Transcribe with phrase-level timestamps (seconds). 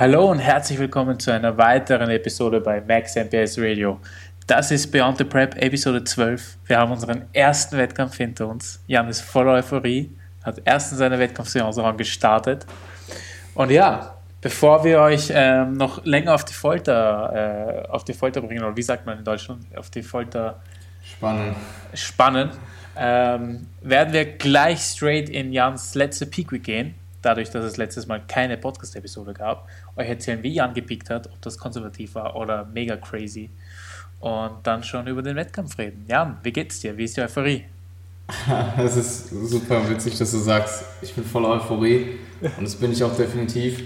[0.00, 4.00] Hallo und herzlich willkommen zu einer weiteren Episode bei Max MPS Radio.
[4.46, 6.56] Das ist Beyond the Prep Episode 12.
[6.64, 8.82] Wir haben unseren ersten Wettkampf hinter uns.
[8.86, 10.10] Jan ist voller Euphorie,
[10.42, 12.64] hat erst in seiner Wettkampfsaison gestartet.
[13.54, 18.40] Und ja, bevor wir euch ähm, noch länger auf die Folter, äh, auf die Folter
[18.40, 20.62] bringen, oder wie sagt man in Deutschland, auf die Folter
[21.04, 21.54] spannen,
[21.92, 22.48] spannen
[22.96, 28.06] ähm, werden wir gleich straight in Jans letzte Peak Week gehen dadurch, dass es letztes
[28.06, 32.64] Mal keine Podcast-Episode gab, euch erzählen, wie Jan gepickt hat, ob das konservativ war oder
[32.64, 33.50] mega crazy.
[34.20, 36.04] Und dann schon über den Wettkampf reden.
[36.08, 36.96] Jan, wie geht's dir?
[36.96, 37.64] Wie ist die Euphorie?
[38.78, 43.02] Es ist super witzig, dass du sagst, ich bin voller Euphorie und das bin ich
[43.02, 43.82] auch definitiv.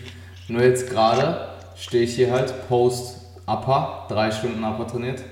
[0.48, 5.22] Nur jetzt gerade stehe ich hier halt post-Upper, drei Stunden Upper trainiert,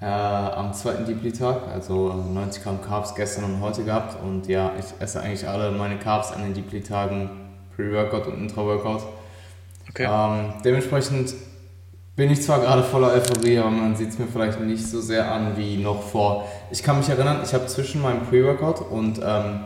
[0.00, 4.86] äh, am zweiten Deeply-Tag, also 90 Gramm Carbs gestern und heute gehabt und ja, ich
[5.02, 7.30] esse eigentlich alle meine Carbs an den Deeply-Tagen,
[7.74, 9.02] Pre-Workout und Intra-Workout.
[9.90, 10.06] Okay.
[10.08, 11.34] Ähm, dementsprechend
[12.14, 15.32] bin ich zwar gerade voller Euphorie, aber man sieht es mir vielleicht nicht so sehr
[15.32, 16.48] an wie noch vor.
[16.70, 19.60] Ich kann mich erinnern, ich habe zwischen meinem Pre-Workout und ähm,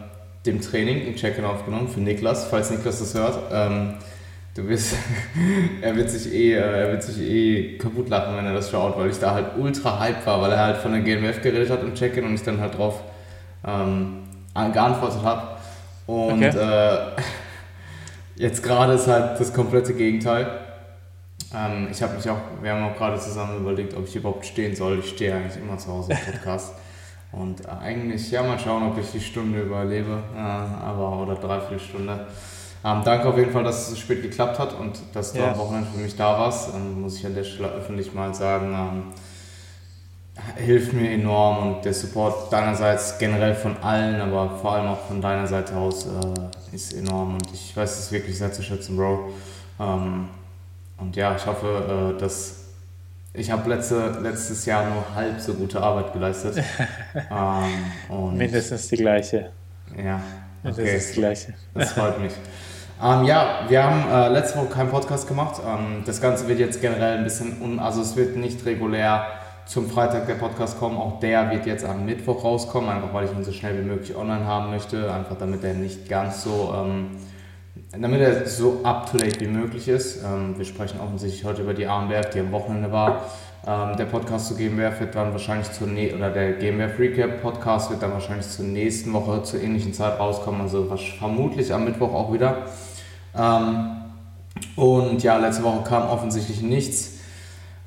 [0.45, 3.39] dem Training ein Check-in aufgenommen für Niklas, falls Niklas das hört.
[3.53, 3.95] Ähm,
[4.55, 4.95] du bist,
[5.81, 8.98] er wird sich eh, äh, er wird sich eh kaputt lachen, wenn er das schaut,
[8.98, 11.83] weil ich da halt ultra hype war, weil er halt von der GNWF geredet hat
[11.83, 13.03] im Check-in und ich dann halt drauf
[13.67, 15.56] ähm, geantwortet habe.
[16.06, 16.48] Und okay.
[16.48, 16.98] äh,
[18.36, 20.47] jetzt gerade ist halt das komplette Gegenteil.
[21.55, 24.75] Ähm, ich habe mich auch, wir haben auch gerade zusammen überlegt, ob ich überhaupt stehen
[24.75, 24.98] soll.
[24.98, 26.75] Ich stehe eigentlich immer zu Hause im Podcast.
[27.33, 31.80] Und äh, eigentlich, ja, mal schauen, ob ich die Stunde überlebe, äh, aber oder dreiviertel
[31.80, 32.27] Stunde.
[32.85, 35.53] Ähm, danke auf jeden Fall, dass es so spät geklappt hat und dass du ja.
[35.53, 36.75] am Wochenende für mich da warst.
[36.75, 39.03] Ähm, muss ich an der Stelle öffentlich mal sagen, ähm,
[40.57, 45.21] hilft mir enorm und der Support deinerseits generell von allen, aber vor allem auch von
[45.21, 49.31] deiner Seite aus äh, ist enorm und ich weiß es wirklich sehr zu schätzen, Bro.
[49.79, 50.29] Ähm,
[50.98, 52.63] und ja, ich hoffe, äh, dass
[53.35, 56.63] ich habe letzte, letztes Jahr nur halb so gute Arbeit geleistet.
[57.31, 59.51] ähm, Mindestens die gleiche.
[59.97, 60.21] Ja,
[60.63, 60.63] okay.
[60.63, 61.55] Das ist das Gleiche.
[61.75, 62.33] Das freut mich.
[63.05, 65.61] Ähm, ja, wir haben äh, letzte Woche keinen Podcast gemacht.
[65.67, 69.27] Ähm, das Ganze wird jetzt generell ein bisschen, un also es wird nicht regulär
[69.67, 70.96] zum Freitag der Podcast kommen.
[70.96, 74.14] Auch der wird jetzt am Mittwoch rauskommen, einfach weil ich ihn so schnell wie möglich
[74.17, 75.12] online haben möchte.
[75.12, 77.08] Einfach damit er nicht ganz so, ähm,
[77.91, 80.23] damit er so up to date wie möglich ist.
[80.23, 83.23] Ähm, wir sprechen offensichtlich heute über die Armberg, die am Wochenende war.
[83.67, 87.91] Ähm, der Podcast zu GmbF wird dann wahrscheinlich zur ne oder der GmbF Recap Podcast
[87.91, 92.33] wird dann wahrscheinlich zur nächsten Woche zur ähnlichen Zeit rauskommen, also vermutlich am Mittwoch auch
[92.33, 92.67] wieder.
[93.37, 94.03] Ähm,
[94.77, 97.19] und ja, letzte Woche kam offensichtlich nichts.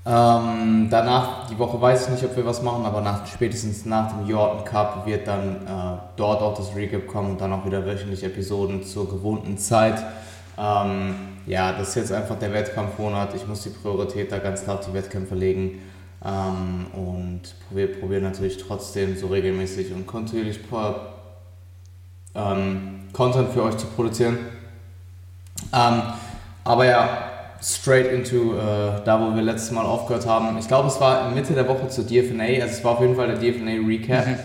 [0.08, 4.12] Ähm, danach, die Woche weiß ich nicht, ob wir was machen, aber nach, spätestens nach
[4.12, 7.84] dem Jordan Cup wird dann äh, dort auch das Recap kommen und dann auch wieder
[7.86, 10.04] wöchentlich Episoden zur gewohnten Zeit.
[10.60, 11.16] Ähm,
[11.48, 13.34] ja, das ist jetzt einfach der Wettkampfmonat.
[13.36, 15.82] Ich muss die Priorität da ganz klar auf die Wettkämpfe legen
[16.24, 20.60] ähm, und probiere probier natürlich trotzdem so regelmäßig und kontinuierlich
[22.36, 24.38] ähm, Content für euch zu produzieren.
[25.74, 26.02] Ähm,
[26.64, 27.10] aber ja,
[27.62, 30.58] straight into äh, da, wo wir letztes Mal aufgehört haben.
[30.58, 33.28] Ich glaube, es war Mitte der Woche zur DFNA, also es war auf jeden Fall
[33.28, 34.28] der DFNA Recap.
[34.28, 34.36] Mhm.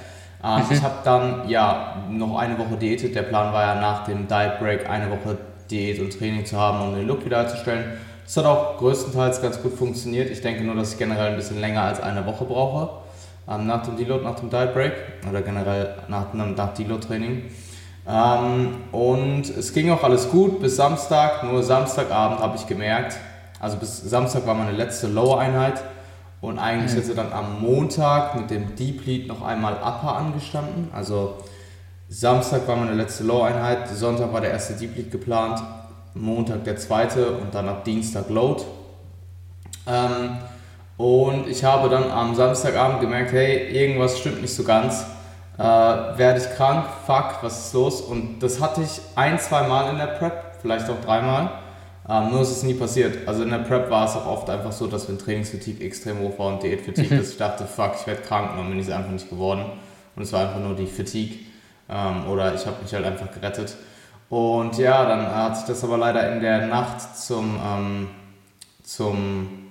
[0.43, 0.65] Ähm, mhm.
[0.71, 3.15] Ich habe dann ja noch eine Woche diätet.
[3.15, 5.37] Der Plan war ja nach dem Diet Break eine Woche
[5.71, 7.85] Diät und Training zu haben, um den Look wieder herzustellen.
[8.25, 10.31] Das hat auch größtenteils ganz gut funktioniert.
[10.31, 12.91] Ich denke nur, dass ich generell ein bisschen länger als eine Woche brauche.
[13.49, 14.93] Ähm, nach dem Deload, nach dem Diet Break
[15.29, 17.43] oder generell nach einem nach Deload Training.
[18.07, 23.17] Ähm, und es ging auch alles gut bis Samstag, nur Samstagabend habe ich gemerkt,
[23.61, 25.83] also bis Samstag war meine letzte Lower-Einheit
[26.41, 27.03] und eigentlich mhm.
[27.03, 30.89] hätte dann am Montag mit dem Deep Lead noch einmal Upper angestanden.
[30.95, 31.35] Also
[32.09, 35.63] Samstag war meine letzte Low-Einheit, Sonntag war der erste Deep Lead geplant,
[36.15, 38.65] Montag der zweite und dann ab Dienstag Load.
[39.87, 40.39] Ähm,
[40.97, 45.05] und ich habe dann am Samstagabend gemerkt, hey, irgendwas stimmt nicht so ganz
[45.61, 48.01] äh, werde ich krank, fuck, was ist los?
[48.01, 51.51] Und das hatte ich ein, zwei Mal in der Prep, vielleicht auch dreimal.
[52.09, 53.29] Ähm, nur ist es nie passiert.
[53.29, 56.39] Also in der Prep war es auch oft einfach so, dass wenn Trainingsfatigue extrem hoch
[56.39, 57.19] war und Diätfatigue, mhm.
[57.21, 59.67] dass ich dachte, fuck, ich werde krank und dann bin ich es einfach nicht geworden.
[60.17, 61.41] Und es war einfach nur die Fatigue.
[61.91, 63.77] Ähm, oder ich habe mich halt einfach gerettet.
[64.31, 68.09] Und ja, dann hat sich das aber leider in der Nacht zum, ähm,
[68.83, 69.69] zum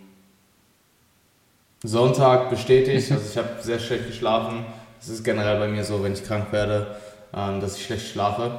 [1.82, 3.10] Sonntag bestätigt.
[3.12, 4.66] Also ich habe sehr schlecht geschlafen
[5.02, 6.96] es ist generell bei mir so, wenn ich krank werde,
[7.34, 8.52] ähm, dass ich schlecht schlafe.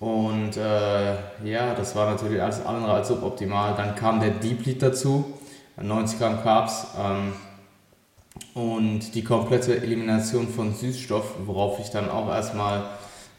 [0.00, 1.14] Und äh,
[1.44, 3.74] ja, das war natürlich alles andere als suboptimal.
[3.76, 5.38] Dann kam der Deep Lead dazu,
[5.80, 7.32] 90 Gramm Carbs ähm,
[8.54, 12.82] und die komplette Elimination von Süßstoff, worauf ich dann auch erstmal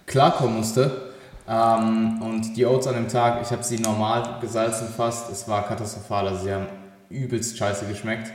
[0.05, 1.11] klarkommen musste.
[1.49, 5.67] Ähm, und die Oats an dem Tag, ich habe sie normal gesalzen fast, es war
[5.67, 6.29] katastrophal.
[6.29, 6.67] Also sie haben
[7.09, 8.31] übelst scheiße geschmeckt.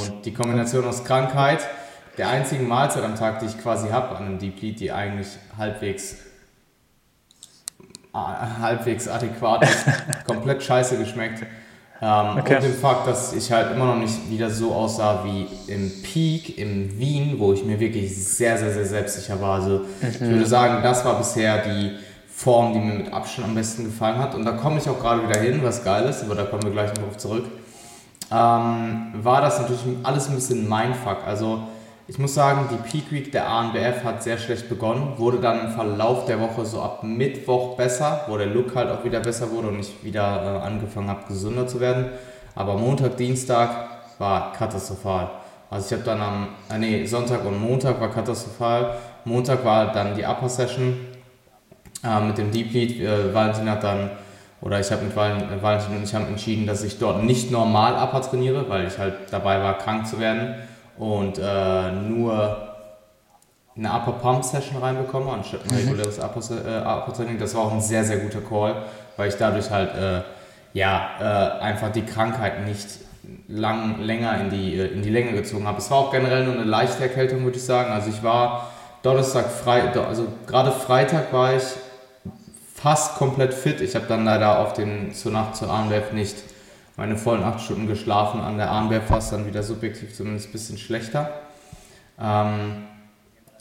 [0.00, 1.66] Und die Kombination aus Krankheit,
[2.18, 5.28] der einzigen Mahlzeit am Tag, die ich quasi habe an einem Deep Lead, die eigentlich
[5.56, 6.16] halbwegs
[8.14, 9.84] halbwegs adäquat ist,
[10.26, 11.44] komplett scheiße geschmeckt.
[12.00, 12.56] Ähm, okay.
[12.56, 16.58] Und dem Fakt, dass ich halt immer noch nicht wieder so aussah wie im Peak
[16.58, 19.60] in Wien, wo ich mir wirklich sehr, sehr, sehr selbstsicher war.
[19.60, 20.08] Also mhm.
[20.10, 21.96] ich würde sagen, das war bisher die
[22.28, 24.34] Form, die mir mit Abstand am besten gefallen hat.
[24.36, 26.70] Und da komme ich auch gerade wieder hin, was geil ist, aber da kommen wir
[26.70, 27.46] gleich noch drauf zurück.
[28.30, 31.26] Ähm, war das natürlich alles ein bisschen Mindfuck.
[31.26, 31.62] Also
[32.08, 35.72] ich muss sagen, die Peak Week der ANBF hat sehr schlecht begonnen, wurde dann im
[35.72, 39.68] Verlauf der Woche so ab Mittwoch besser, wo der Look halt auch wieder besser wurde
[39.68, 42.06] und ich wieder äh, angefangen habe, gesünder zu werden.
[42.54, 45.28] Aber Montag, Dienstag war katastrophal.
[45.68, 48.96] Also ich habe dann am, äh, nee, Sonntag und Montag war katastrophal.
[49.26, 50.96] Montag war dann die Upper Session
[52.02, 53.00] äh, mit dem Deep Lead.
[53.00, 54.12] Äh, Valentin hat dann,
[54.62, 58.02] oder ich habe mit äh, Valentin und ich haben entschieden, dass ich dort nicht normal
[58.02, 60.54] Upper trainiere, weil ich halt dabei war, krank zu werden
[60.98, 62.68] und äh, nur
[63.76, 65.88] eine Upper Pump Session reinbekomme, anstatt ein mhm.
[65.88, 67.38] reguläres Upper, äh, Upper Training.
[67.38, 68.82] Das war auch ein sehr, sehr guter Call,
[69.16, 70.22] weil ich dadurch halt äh,
[70.72, 72.86] ja, äh, einfach die Krankheit nicht
[73.46, 75.78] lang, länger in die, in die Länge gezogen habe.
[75.78, 77.92] Es war auch generell nur eine leichte Erkältung, würde ich sagen.
[77.92, 78.70] Also ich war
[79.02, 81.62] Donnerstag frei, also gerade Freitag war ich
[82.74, 83.80] fast komplett fit.
[83.80, 86.36] Ich habe dann leider auf den zur Nacht zur ANWF nicht
[86.98, 88.40] meine vollen acht Stunden geschlafen.
[88.40, 91.30] An der Armwehr es dann wieder subjektiv zumindest ein bisschen schlechter.
[92.20, 92.84] Ähm,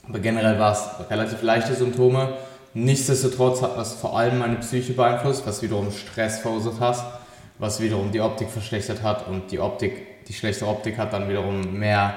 [0.10, 2.34] aber generell war es relativ leichte Symptome.
[2.74, 7.20] Nichtsdestotrotz hat das vor allem meine Psyche beeinflusst, was wiederum Stress verursacht hat,
[7.60, 11.78] was wiederum die Optik verschlechtert hat und die Optik, die schlechte Optik hat dann wiederum
[11.78, 12.16] mehr.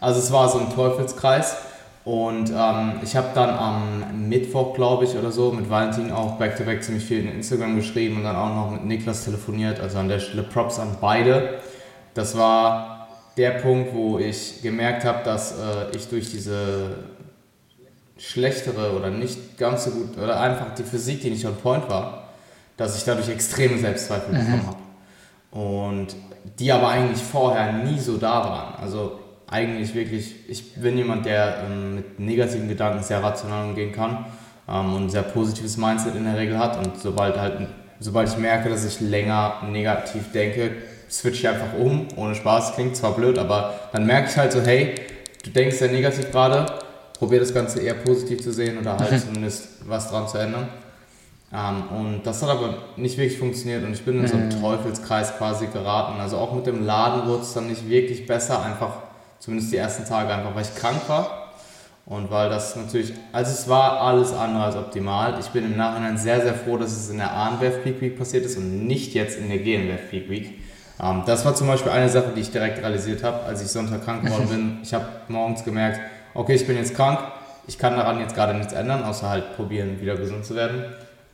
[0.00, 1.58] Also es war so ein Teufelskreis.
[2.06, 6.78] Und ähm, ich habe dann am Mittwoch, glaube ich, oder so, mit Valentin auch back-to-back
[6.78, 9.80] -back ziemlich viel in Instagram geschrieben und dann auch noch mit Niklas telefoniert.
[9.80, 11.58] Also an der Stelle Props an beide.
[12.14, 16.98] Das war der Punkt, wo ich gemerkt habe, dass äh, ich durch diese
[18.18, 22.28] schlechtere oder nicht ganz so gut, oder einfach die Physik, die nicht on point war,
[22.76, 24.38] dass ich dadurch extreme Selbstzweifel mhm.
[24.38, 25.60] bekommen habe.
[25.60, 26.14] Und
[26.60, 28.74] die aber eigentlich vorher nie so da waren.
[28.80, 29.18] Also
[29.48, 34.26] eigentlich wirklich, ich bin jemand, der ähm, mit negativen Gedanken sehr rational umgehen kann
[34.68, 36.84] ähm, und ein sehr positives Mindset in der Regel hat.
[36.84, 37.68] Und sobald halt,
[38.00, 40.72] sobald ich merke, dass ich länger negativ denke,
[41.08, 42.74] switche ich einfach um, ohne Spaß.
[42.74, 44.94] Klingt zwar blöd, aber dann merke ich halt so, hey,
[45.44, 46.66] du denkst sehr negativ gerade,
[47.18, 49.18] probier das Ganze eher positiv zu sehen oder halt mhm.
[49.18, 50.68] zumindest was dran zu ändern.
[51.52, 54.60] Ähm, und das hat aber nicht wirklich funktioniert und ich bin in so einen mhm.
[54.60, 56.20] Teufelskreis quasi geraten.
[56.20, 59.05] Also auch mit dem Laden wurde es dann nicht wirklich besser, einfach
[59.38, 61.52] Zumindest die ersten Tage einfach, weil ich krank war.
[62.06, 65.38] Und weil das natürlich, also es war alles andere als optimal.
[65.40, 68.46] Ich bin im Nachhinein sehr, sehr froh, dass es in der ANWF Peak Week passiert
[68.46, 70.60] ist und nicht jetzt in der GNWF Peak Week.
[71.02, 74.04] Ähm, das war zum Beispiel eine Sache, die ich direkt realisiert habe, als ich Sonntag
[74.04, 74.78] krank geworden bin.
[74.84, 76.00] Ich habe morgens gemerkt,
[76.34, 77.18] okay, ich bin jetzt krank,
[77.66, 80.84] ich kann daran jetzt gerade nichts ändern, außer halt probieren, wieder gesund zu werden.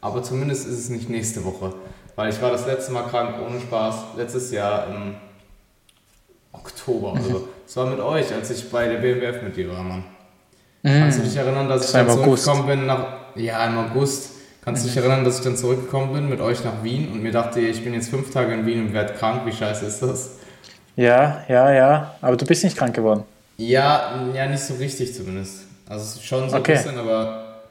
[0.01, 1.75] Aber zumindest ist es nicht nächste Woche.
[2.17, 5.15] Weil ich war das letzte Mal krank, ohne Spaß, letztes Jahr im
[6.53, 7.15] Oktober.
[7.15, 10.05] Also, es war mit euch, als ich bei der BMWF mit dir war, Mann.
[10.83, 11.01] Mhm.
[11.01, 13.07] Kannst du dich erinnern, dass ich dann zurückgekommen bin nach.
[13.35, 14.33] Ja, im August.
[14.63, 15.05] Kannst du dich mhm.
[15.05, 17.95] erinnern, dass ich dann zurückgekommen bin mit euch nach Wien und mir dachte, ich bin
[17.95, 19.47] jetzt fünf Tage in Wien und werde krank.
[19.47, 20.33] Wie scheiße ist das?
[20.97, 22.15] Ja, ja, ja.
[22.21, 23.25] Aber du bist nicht krank geworden.
[23.57, 25.63] Ja, ja, nicht so richtig zumindest.
[25.89, 26.73] Also schon so okay.
[26.73, 27.63] ein bisschen, aber.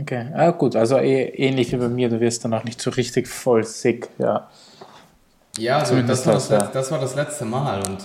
[0.00, 0.76] Okay, ah, gut.
[0.76, 4.08] Also eh, ähnlich wie bei mir, du wirst dann auch nicht so richtig voll sick,
[4.16, 4.48] ja.
[5.58, 7.98] Ja, also das, war das, das, das war das letzte Mal und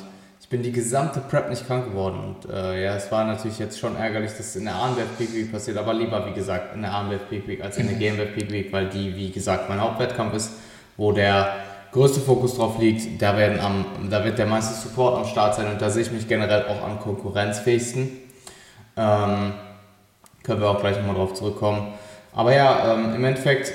[0.48, 2.20] ich bin die gesamte Prep nicht krank geworden.
[2.24, 5.34] Und äh, ja, es war natürlich jetzt schon ärgerlich, dass es in der ANWF Peak
[5.34, 8.18] Week passiert, aber lieber, wie gesagt, in der ANWF Peak Week als in der mhm.
[8.18, 10.54] GMWF Peak Week, weil die, wie gesagt, mein Hauptwettkampf ist,
[10.96, 11.54] wo der
[11.92, 13.22] größte Fokus drauf liegt.
[13.22, 16.14] Da, werden am, da wird der meiste Support am Start sein und da sehe ich
[16.14, 18.10] mich generell auch am konkurrenzfähigsten.
[18.96, 19.52] Ähm,
[20.44, 21.92] können wir auch gleich nochmal drauf zurückkommen.
[22.34, 23.74] Aber ja, ähm, im Endeffekt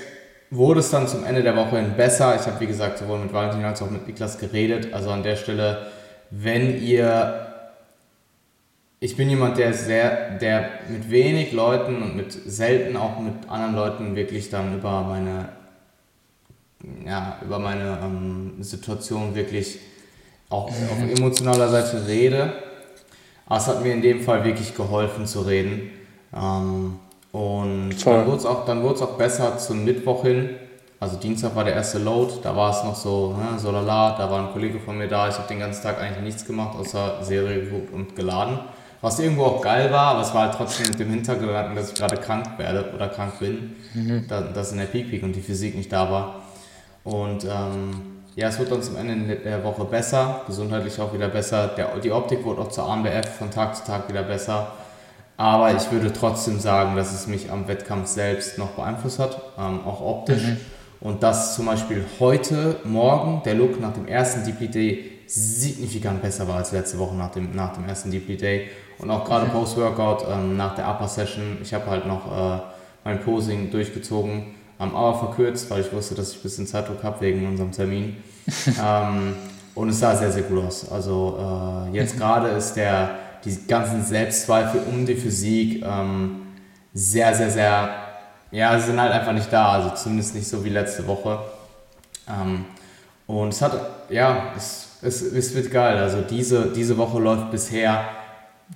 [0.51, 2.35] wurde es dann zum Ende der Woche hin besser.
[2.35, 4.95] Ich habe, wie gesagt, sowohl mit Valentin als auch mit Niklas geredet.
[4.95, 5.93] Also an der Stelle
[6.33, 7.43] wenn ihr
[9.03, 13.75] ich bin jemand, der sehr, der mit wenig Leuten und mit selten auch mit anderen
[13.75, 15.49] Leuten wirklich dann über meine,
[17.05, 19.81] ja, über meine ähm, Situation wirklich
[20.51, 21.17] auch auf mhm.
[21.17, 22.53] emotionaler Seite rede.
[23.47, 25.91] Aber es hat mir in dem Fall wirklich geholfen zu reden.
[26.33, 27.01] Ähm,
[27.33, 28.19] und Voll.
[28.19, 28.47] dann wurde es
[29.03, 30.51] auch, auch besser zum Mittwoch hin.
[31.03, 34.31] Also Dienstag war der erste Load, da war es noch so, ne, so lala, da
[34.31, 37.25] war ein Kollege von mir da, ich habe den ganzen Tag eigentlich nichts gemacht, außer
[37.25, 38.61] Serie geguckt und geladen.
[39.01, 41.97] Was irgendwo auch geil war, aber es war halt trotzdem mit dem Hintergedanken, dass ich
[41.97, 44.29] gerade krank werde oder krank bin, mhm.
[44.29, 46.43] dass in der Peak Peak und die Physik nicht da war.
[47.03, 51.67] Und ähm, ja, es wird dann zum Ende der Woche besser, gesundheitlich auch wieder besser.
[51.77, 54.69] Der, die Optik wurde auch zur AMBF von Tag zu Tag wieder besser.
[55.37, 59.81] Aber ich würde trotzdem sagen, dass es mich am Wettkampf selbst noch beeinflusst hat, ähm,
[59.85, 60.45] auch optisch.
[60.45, 60.61] Mhm.
[61.03, 66.47] Und dass zum Beispiel heute, morgen, der Look nach dem ersten Deeply Day signifikant besser
[66.47, 68.69] war als letzte Woche nach dem, nach dem ersten Deeply Day.
[68.99, 69.51] Und auch gerade mhm.
[69.51, 72.61] Post-Workout, ähm, nach der Upper Session, ich habe halt noch äh,
[73.05, 77.21] mein Posing durchgezogen, ähm, aber verkürzt, weil ich wusste, dass ich ein bisschen Zeitdruck habe
[77.21, 78.17] wegen unserem Termin.
[78.81, 79.35] ähm,
[79.75, 80.91] und es sah sehr, sehr gut aus.
[80.93, 81.37] Also
[81.91, 82.21] äh, jetzt mhm.
[82.21, 86.43] gerade ist der, die ganzen Selbstzweifel um die Physik ähm,
[86.95, 87.91] sehr, sehr, sehr,
[88.53, 89.73] ja, sie sind halt einfach nicht da.
[89.73, 91.41] Also zumindest nicht so wie letzte Woche.
[92.29, 92.67] Ähm,
[93.27, 93.73] und es hat,
[94.11, 95.97] ja, es, es, es wird geil.
[95.97, 98.05] Also diese, diese Woche läuft bisher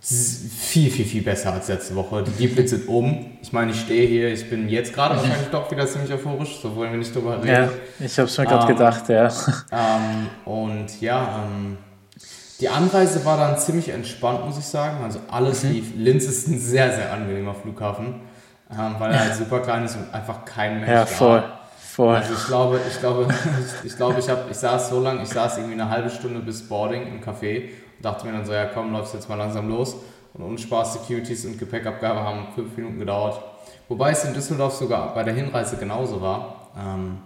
[0.00, 2.22] viel, viel, viel besser als letzte Woche.
[2.22, 3.38] Die Deep sind um.
[3.40, 6.74] Ich meine, ich stehe hier, ich bin jetzt gerade wahrscheinlich doch wieder ziemlich euphorisch, so
[6.76, 7.48] wollen wir nicht drüber reden.
[7.48, 7.68] Ja,
[8.04, 9.32] ich habe es mir gerade ähm, gedacht, ja.
[9.72, 11.78] Ähm, und ja, ähm,
[12.60, 15.02] die Anreise war dann ziemlich entspannt, muss ich sagen.
[15.02, 15.72] Also alles mhm.
[15.72, 15.92] lief.
[15.96, 18.20] Linz ist ein sehr, sehr angenehmer Flughafen,
[18.70, 21.40] ähm, weil er halt super klein ist und einfach kein Mensch Ja, voll.
[21.40, 21.60] Da.
[21.96, 22.14] Voll.
[22.14, 25.30] Also ich glaube, ich glaube, ich, ich glaube, ich habe, ich saß so lange, ich
[25.30, 28.66] saß irgendwie eine halbe Stunde bis Boarding im Café und dachte mir dann so, ja
[28.66, 29.96] komm, läufst jetzt mal langsam los.
[30.34, 33.40] Und Unspaß, Securities und Gepäckabgabe haben fünf Minuten gedauert.
[33.88, 36.68] Wobei es in Düsseldorf sogar bei der Hinreise genauso war.
[36.78, 37.18] Ähm,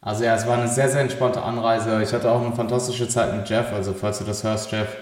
[0.00, 2.02] also ja, es war eine sehr, sehr entspannte Anreise.
[2.02, 3.72] Ich hatte auch eine fantastische Zeit mit Jeff.
[3.74, 4.96] Also falls du das hörst, Jeff,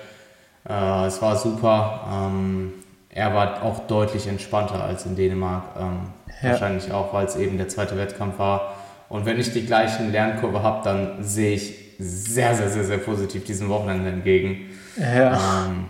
[0.69, 2.01] äh, es war super.
[2.13, 2.73] Ähm,
[3.13, 5.65] er war auch deutlich entspannter als in Dänemark.
[5.79, 5.99] Ähm,
[6.43, 6.51] ja.
[6.51, 8.77] Wahrscheinlich auch, weil es eben der zweite Wettkampf war.
[9.09, 13.45] Und wenn ich die gleichen Lernkurve habe, dann sehe ich sehr, sehr, sehr, sehr positiv
[13.45, 14.71] diesem Wochenende entgegen.
[14.97, 15.67] Ja.
[15.67, 15.87] Ähm,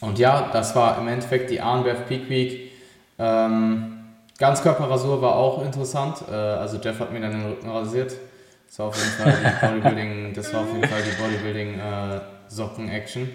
[0.00, 2.72] und ja, das war im Endeffekt die ANBF Peak Week.
[3.18, 3.92] Ähm,
[4.38, 6.24] Ganzkörperrasur war auch interessant.
[6.30, 8.14] Äh, also Jeff hat mir dann den Rücken rasiert.
[8.66, 12.20] Das war auf jeden Fall die Bodybuilding, das war auf jeden Fall die Bodybuilding äh,
[12.48, 13.28] Socken Action.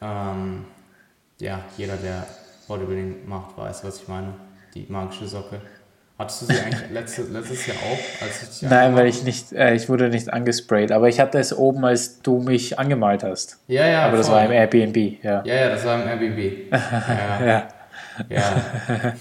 [0.00, 0.64] Ähm,
[1.40, 2.26] ja, jeder, der
[2.66, 4.34] Bodybuilding macht, weiß, was ich meine.
[4.74, 5.60] Die magische Socke.
[6.18, 7.98] Hattest du sie eigentlich letzte, letztes Jahr auch?
[8.26, 11.84] Ich Nein, weil ich nicht, äh, ich wurde nicht angesprayt, aber ich hatte es oben,
[11.84, 13.58] als du mich angemalt hast.
[13.68, 14.02] Ja, ja.
[14.02, 14.18] Aber voll.
[14.18, 15.42] das war im Airbnb, ja.
[15.44, 16.72] Ja, ja, das war im Airbnb.
[16.72, 17.46] ja.
[17.46, 17.68] ja.
[18.28, 19.12] ja.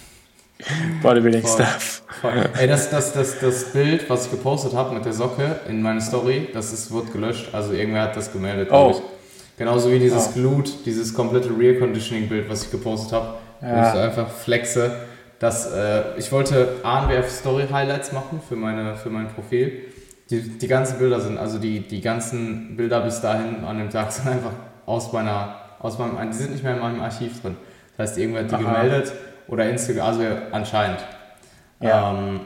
[1.04, 1.52] Bodybuilding voll.
[1.52, 2.04] Stuff.
[2.20, 2.50] Voll.
[2.58, 6.02] Ey, das, das, das, das Bild, was ich gepostet habe mit der Socke in meine
[6.02, 7.54] Story, das ist, wird gelöscht.
[7.54, 8.70] Also irgendwer hat das gemeldet.
[8.72, 9.00] Oh.
[9.58, 10.34] Genauso wie dieses oh.
[10.34, 13.38] Glut, dieses komplette Rear Conditioning Bild, was ich gepostet habe.
[13.62, 13.76] Ja.
[13.76, 14.96] Wo ich so einfach flexe
[15.40, 19.86] dass äh, ich wollte ANWF Story Highlights machen für, meine, für mein Profil.
[20.30, 24.12] Die, die ganzen Bilder sind, also die, die ganzen Bilder bis dahin an dem Tag
[24.14, 24.52] sind einfach
[24.86, 27.56] aus meiner, aus meinem, die sind nicht mehr in meinem Archiv drin.
[27.96, 28.82] Das heißt, irgendwer hat die Aha.
[28.82, 29.14] gemeldet
[29.48, 31.00] oder Instagram, also anscheinend.
[31.80, 32.12] Ja.
[32.12, 32.40] Ähm,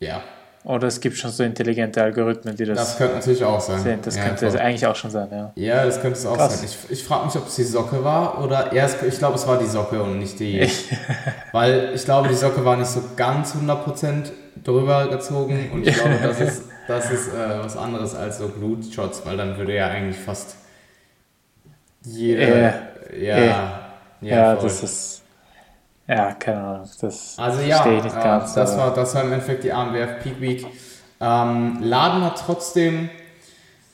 [0.00, 0.22] ja.
[0.64, 2.78] Oder es gibt schon so intelligente Algorithmen, die das.
[2.78, 3.80] Das könnte natürlich auch sein.
[3.80, 4.00] Sehen.
[4.02, 4.60] Das ja, könnte voll.
[4.60, 5.52] eigentlich auch schon sein, ja.
[5.54, 6.60] Ja, das könnte es auch Krass.
[6.60, 6.68] sein.
[6.68, 9.58] Ich, ich frage mich, ob es die Socke war oder erst, ich glaube, es war
[9.58, 10.68] die Socke und nicht die.
[11.52, 14.30] weil ich glaube, die Socke war nicht so ganz 100%
[14.64, 19.24] drüber gezogen und ich glaube, das ist, das ist äh, was anderes als so Blutshots,
[19.24, 20.56] weil dann würde ja eigentlich fast
[22.04, 22.42] jeder.
[22.42, 23.80] Äh, ja, äh, ja,
[24.20, 25.22] ja das ist.
[26.08, 26.88] Ja, keine Ahnung.
[27.00, 28.52] Das also ja, ich nicht ganz.
[28.56, 30.66] Äh, das, war, das war im Endeffekt die AMWF Peak Week.
[31.20, 33.10] Ähm, Laden hat trotzdem,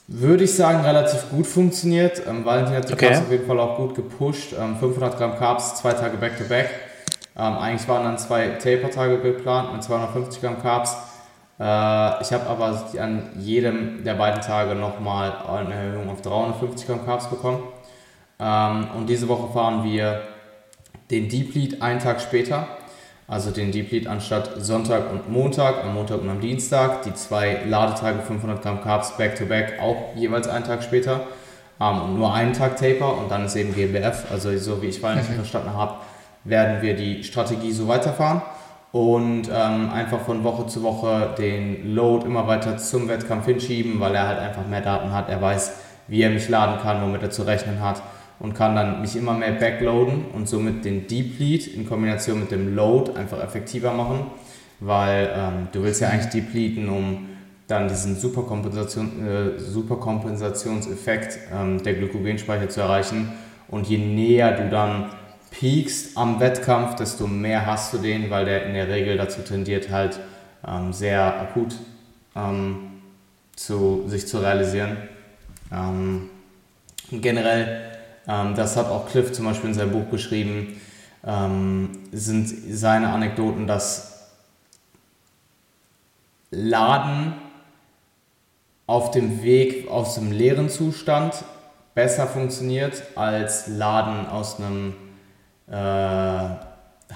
[0.06, 2.22] würde ich sagen, relativ gut funktioniert.
[2.26, 3.08] Ähm, Valentin hat die okay.
[3.08, 4.54] Carbs auf jeden Fall auch gut gepusht.
[4.58, 6.70] Ähm, 500 Gramm Carbs, zwei Tage Back-to-Back.
[7.36, 10.96] Ähm, eigentlich waren dann zwei Taper-Tage geplant mit 250 Gramm Carbs.
[11.58, 17.04] Äh, ich habe aber an jedem der beiden Tage nochmal eine Erhöhung auf 350 Gramm
[17.04, 17.60] Carbs bekommen.
[18.38, 20.22] Ähm, und diese Woche fahren wir
[21.10, 22.66] den Deep Lead einen Tag später,
[23.26, 27.60] also den Deep Lead anstatt Sonntag und Montag, am Montag und am Dienstag, die zwei
[27.66, 31.20] Ladetage 500 Gramm Carbs back to back auch jeweils einen Tag später.
[31.80, 35.02] Ähm, und nur einen Tag Taper und dann ist eben GmbF, also so wie ich
[35.02, 35.38] Valentin mhm.
[35.38, 35.94] verstanden habe,
[36.44, 38.42] werden wir die Strategie so weiterfahren
[38.92, 44.14] und ähm, einfach von Woche zu Woche den Load immer weiter zum Wettkampf hinschieben, weil
[44.14, 45.72] er halt einfach mehr Daten hat, er weiß,
[46.06, 48.02] wie er mich laden kann, womit er zu rechnen hat
[48.40, 52.50] und kann dann mich immer mehr backloaden und somit den Deep Lead in Kombination mit
[52.50, 54.26] dem Load einfach effektiver machen,
[54.80, 57.28] weil ähm, du willst ja eigentlich depleten, um
[57.66, 63.32] dann diesen Superkompensation, äh, Superkompensationseffekt ähm, der Glykogenspeicher zu erreichen.
[63.68, 65.10] Und je näher du dann
[65.50, 69.90] peakst am Wettkampf, desto mehr hast du den, weil der in der Regel dazu tendiert,
[69.90, 70.20] halt
[70.66, 71.74] ähm, sehr akut
[72.36, 72.90] ähm,
[73.56, 74.96] zu, sich zu realisieren.
[75.72, 76.28] Ähm,
[77.10, 77.93] generell ähm,
[78.26, 80.80] das hat auch Cliff zum Beispiel in seinem Buch geschrieben,
[81.26, 84.30] ähm, sind seine Anekdoten, dass
[86.50, 87.34] Laden
[88.86, 91.44] auf dem Weg aus dem leeren Zustand
[91.94, 94.94] besser funktioniert als Laden aus einem
[95.68, 95.74] äh,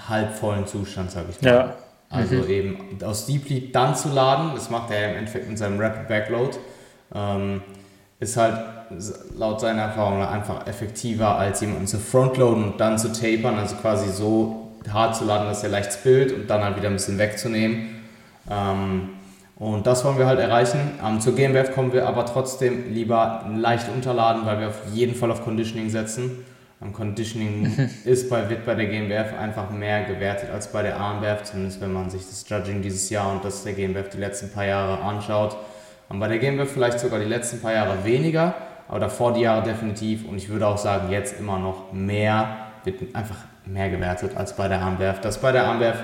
[0.08, 1.50] halbvollen Zustand, sag ich mal.
[1.50, 1.74] Ja.
[2.10, 2.48] Also mhm.
[2.48, 6.08] eben aus Deep Lead dann zu laden, das macht er im Endeffekt mit seinem Rapid
[6.08, 6.56] Backload,
[7.14, 7.62] ähm,
[8.18, 8.77] ist halt
[9.36, 14.10] laut seiner Erfahrung einfach effektiver als jemanden zu frontloaden und dann zu tapern, also quasi
[14.10, 18.02] so hart zu laden, dass er leicht spillt und dann halt wieder ein bisschen wegzunehmen.
[18.50, 19.10] Ähm,
[19.56, 20.78] und das wollen wir halt erreichen.
[21.04, 25.30] Ähm, zur GmbF kommen wir aber trotzdem lieber leicht unterladen, weil wir auf jeden Fall
[25.30, 26.44] auf Conditioning setzen.
[26.80, 31.42] Ähm, Conditioning ist bei, wird bei der GmbF einfach mehr gewertet als bei der AMBF,
[31.42, 34.64] zumindest wenn man sich das Judging dieses Jahr und das der GmbF die letzten paar
[34.64, 35.56] Jahre anschaut.
[36.08, 38.54] Und bei der GmbF vielleicht sogar die letzten paar Jahre weniger,
[38.88, 40.26] aber davor die Jahre definitiv.
[40.28, 44.68] Und ich würde auch sagen, jetzt immer noch mehr, wird einfach mehr gewertet als bei
[44.68, 45.20] der AMBF.
[45.20, 46.02] Das bei der AMBF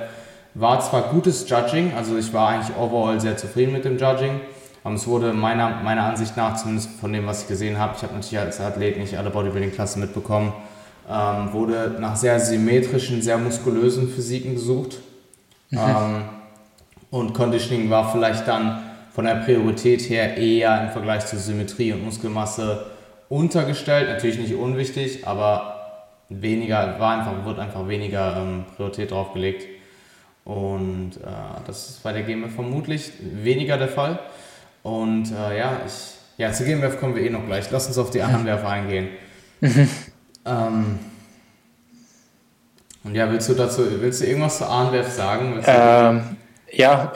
[0.55, 4.41] war zwar gutes Judging, also ich war eigentlich overall sehr zufrieden mit dem Judging,
[4.85, 8.03] aber es wurde meiner, meiner Ansicht nach, zumindest von dem, was ich gesehen habe, ich
[8.03, 10.53] habe natürlich als Athlet nicht alle Bodybuilding-Klassen mitbekommen,
[11.11, 14.99] ähm, wurde nach sehr symmetrischen, sehr muskulösen Physiken gesucht.
[15.71, 15.79] Mhm.
[15.79, 16.23] Ähm,
[17.11, 18.83] und Conditioning war vielleicht dann
[19.15, 22.87] von der Priorität her eher im Vergleich zu Symmetrie und Muskelmasse
[23.29, 24.09] untergestellt.
[24.09, 29.69] Natürlich nicht unwichtig, aber weniger, war einfach, wird einfach weniger ähm, Priorität drauf gelegt.
[30.45, 31.31] Und äh,
[31.65, 34.19] das ist bei der GmbF vermutlich weniger der Fall.
[34.83, 37.71] Und äh, ja, ich, ja, zur GmbF kommen wir eh noch gleich.
[37.71, 39.11] Lass uns auf die anderen Werfer eingehen.
[40.45, 40.99] ähm,
[43.05, 45.63] und ja, willst du dazu, willst du irgendwas zur ANWF sagen?
[45.65, 46.37] Ähm,
[46.73, 47.13] ja,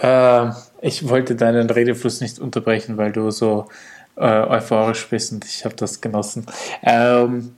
[0.47, 3.67] äh, ich wollte deinen Redefluss nicht unterbrechen, weil du so
[4.17, 6.47] äh, euphorisch bist und ich habe das genossen.
[6.83, 7.53] Ähm,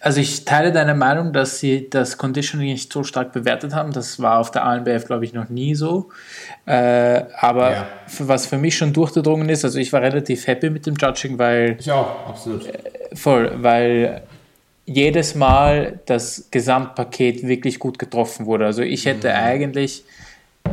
[0.00, 3.92] also ich teile deine Meinung, dass sie das Conditioning nicht so stark bewertet haben.
[3.92, 6.10] Das war auf der ANBF, glaube ich, noch nie so.
[6.66, 7.86] Äh, aber ja.
[8.20, 11.76] was für mich schon durchgedrungen ist, also ich war relativ happy mit dem Judging, weil...
[11.80, 12.66] Ich auch, absolut.
[12.66, 12.78] Äh,
[13.14, 14.22] voll, weil
[14.84, 18.66] jedes Mal das Gesamtpaket wirklich gut getroffen wurde.
[18.66, 19.34] Also ich hätte mhm.
[19.34, 20.04] eigentlich,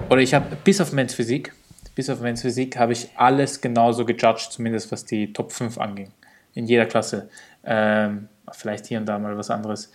[0.09, 1.53] oder ich habe bis auf Men's Physik,
[1.95, 6.11] bis auf Men's Physik habe ich alles genauso gejudged, zumindest was die Top 5 anging.
[6.53, 7.29] In jeder Klasse.
[7.63, 9.91] Ähm, vielleicht hier und da mal was anderes.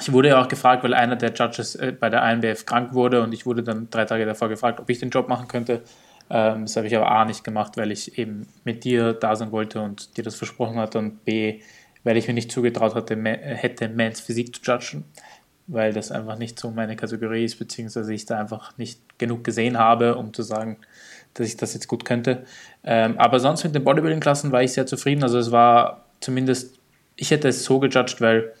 [0.00, 3.22] Ich wurde ja auch gefragt, weil einer der Judges äh, bei der INBF krank wurde
[3.22, 5.82] und ich wurde dann drei Tage davor gefragt, ob ich den Job machen könnte.
[6.30, 9.50] Ähm, das habe ich aber A nicht gemacht, weil ich eben mit dir da sein
[9.52, 11.60] wollte und dir das versprochen hatte und B,
[12.04, 15.04] weil ich mir nicht zugetraut hatte, hätte Mans Physik zu judgen,
[15.70, 19.78] weil das einfach nicht so meine Kategorie ist, beziehungsweise ich da einfach nicht genug gesehen
[19.78, 20.78] habe, um zu sagen,
[21.34, 22.44] dass ich das jetzt gut könnte.
[22.84, 25.22] Ähm, aber sonst mit den Bodybuilding-Klassen war ich sehr zufrieden.
[25.22, 26.80] Also es war zumindest
[27.20, 28.52] ich hätte es so gejudged, weil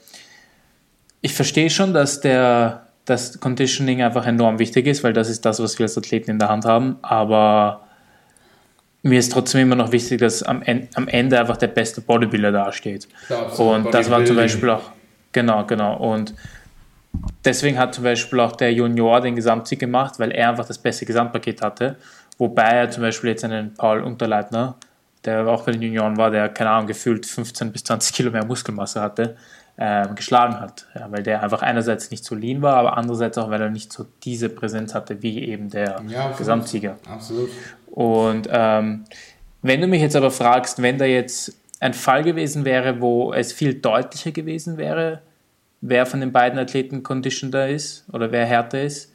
[1.22, 5.60] ich verstehe schon, dass der das Conditioning einfach enorm wichtig ist, weil das ist das,
[5.60, 6.98] was wir als Athleten in der Hand haben.
[7.00, 7.80] Aber
[9.02, 10.62] mir ist trotzdem immer noch wichtig, dass am,
[10.94, 13.08] am Ende einfach der beste Bodybuilder dasteht.
[13.30, 14.92] Ja, und das war zum Beispiel auch,
[15.32, 15.96] genau, genau.
[15.96, 16.34] Und
[17.44, 21.06] deswegen hat zum Beispiel auch der Junior den Gesamtsieg gemacht, weil er einfach das beste
[21.06, 21.96] Gesamtpaket hatte.
[22.38, 24.76] Wobei er zum Beispiel jetzt einen Paul Unterleitner
[25.24, 28.44] der auch bei den Junioren war, der, keine Ahnung, gefühlt 15 bis 20 Kilo mehr
[28.44, 29.36] Muskelmasse hatte,
[29.78, 30.86] ähm, geschlagen hat.
[30.94, 33.92] Ja, weil der einfach einerseits nicht so lean war, aber andererseits auch, weil er nicht
[33.92, 36.96] so diese Präsenz hatte wie eben der ja, Gesamtsieger.
[37.08, 37.50] Absolut.
[37.90, 39.04] Und ähm,
[39.62, 43.52] wenn du mich jetzt aber fragst, wenn da jetzt ein Fall gewesen wäre, wo es
[43.52, 45.20] viel deutlicher gewesen wäre,
[45.80, 49.12] wer von den beiden Athleten conditioner ist oder wer härter ist,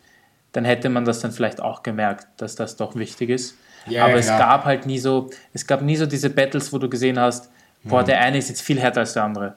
[0.51, 3.58] dann hätte man das dann vielleicht auch gemerkt, dass das doch wichtig ist.
[3.88, 6.89] Ja, aber es gab halt nie so, es gab nie so diese Battles, wo du
[6.89, 7.51] gesehen hast,
[7.84, 8.06] boah, mhm.
[8.08, 9.56] der eine ist jetzt viel härter als der andere.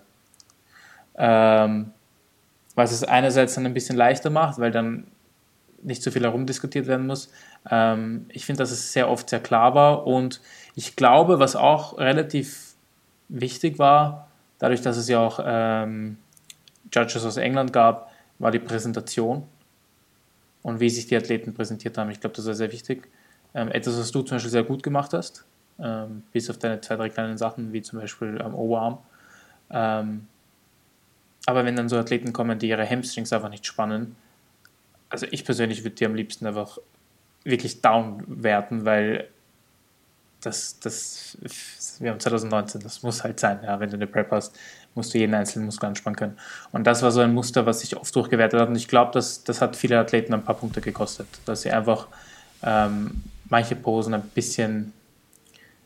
[1.17, 1.93] Ähm,
[2.75, 5.07] was es einerseits dann ein bisschen leichter macht, weil dann
[5.83, 7.33] nicht so viel herumdiskutiert werden muss.
[7.71, 10.41] Ähm, ich finde, dass es sehr oft sehr klar war und
[10.75, 12.75] ich glaube, was auch relativ
[13.29, 16.19] wichtig war, dadurch, dass es ja auch ähm,
[16.93, 19.45] Judges aus England gab, war die Präsentation
[20.63, 22.11] und wie sich die Athleten präsentiert haben.
[22.11, 23.09] Ich glaube, das war sehr wichtig.
[23.55, 25.45] Ähm, etwas, was du zum Beispiel sehr gut gemacht hast,
[25.79, 28.99] ähm, bis auf deine zwei, drei kleinen Sachen, wie zum Beispiel am Oberarm.
[29.71, 30.27] Ähm,
[31.47, 34.17] aber wenn dann so Athleten kommen, die ihre Hamstrings einfach nicht spannen,
[35.09, 36.79] also ich persönlich würde die am liebsten einfach
[37.45, 39.29] wirklich down werten, weil
[40.43, 41.39] das, das,
[41.99, 44.57] wir haben 2019, das muss halt sein, ja, wenn du eine Prep hast,
[44.95, 46.39] musst du jeden einzelnen Muskel anspannen können.
[46.73, 49.45] Und das war so ein Muster, was sich oft durchgewertet hat und ich glaube, das,
[49.45, 52.09] das hat viele Athleten ein paar Punkte gekostet, dass sie einfach
[52.63, 54.93] ähm, manche Posen ein bisschen,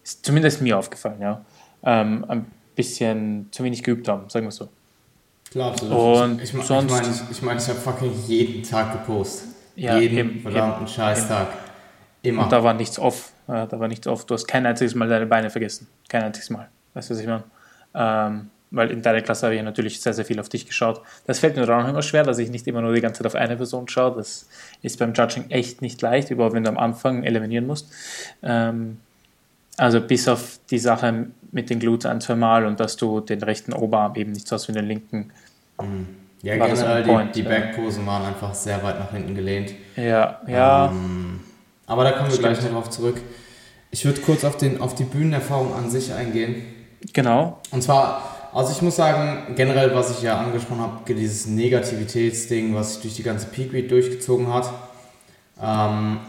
[0.03, 1.45] ist zumindest mir aufgefallen, ja,
[1.85, 4.69] ähm, bisschen zu wenig geübt haben, sagen wir so.
[5.51, 6.23] Klar, absolut.
[6.23, 9.49] Und ich, ich, sonst- ich meine, ich, mein, ich habe fucking jeden Tag gepostet.
[9.77, 11.49] Ja, jeden eben, verdammten eben, Scheißtag.
[12.23, 12.45] Immer.
[12.45, 13.33] Und da war nichts off.
[13.47, 14.25] Da war nichts off.
[14.25, 15.89] Du hast kein einziges Mal deine Beine vergessen.
[16.09, 16.69] Kein einziges Mal.
[16.95, 17.45] Weißt du, was ich meine?
[17.95, 21.01] Ähm, weil in deiner Klasse habe ich natürlich sehr, sehr viel auf dich geschaut.
[21.27, 23.27] Das fällt mir dann auch immer schwer, dass ich nicht immer nur die ganze Zeit
[23.27, 24.17] auf eine Person schaue.
[24.17, 24.49] Das
[24.83, 27.93] ist beim Judging echt nicht leicht, überhaupt wenn du am Anfang eliminieren musst.
[28.43, 28.99] Ähm,
[29.77, 33.43] also bis auf die Sache mit den Glutes ein, zwei Mal und dass du den
[33.43, 35.31] rechten Oberarm eben nicht so hast wie den linken.
[36.43, 37.49] ja, war generell die, die.
[37.49, 39.73] Backposen waren einfach sehr weit nach hinten gelehnt.
[39.97, 41.41] Ja, ja, Ähm,
[41.87, 42.73] aber da kommen wir gleich Stimmt.
[42.73, 43.17] noch drauf zurck.
[43.91, 46.63] Ich würde kurz auf, den, auf die Bühnenerfahrung an sich eingehen.
[47.13, 47.61] genau.
[47.71, 52.95] Und zwar, also ich muss sagen, generell, was ich ja angesprochen habe, dieses Negativitätsding, was
[52.95, 54.71] sich durch die ganze Peak Week durchgezogen hat,
[55.61, 56.21] ähm,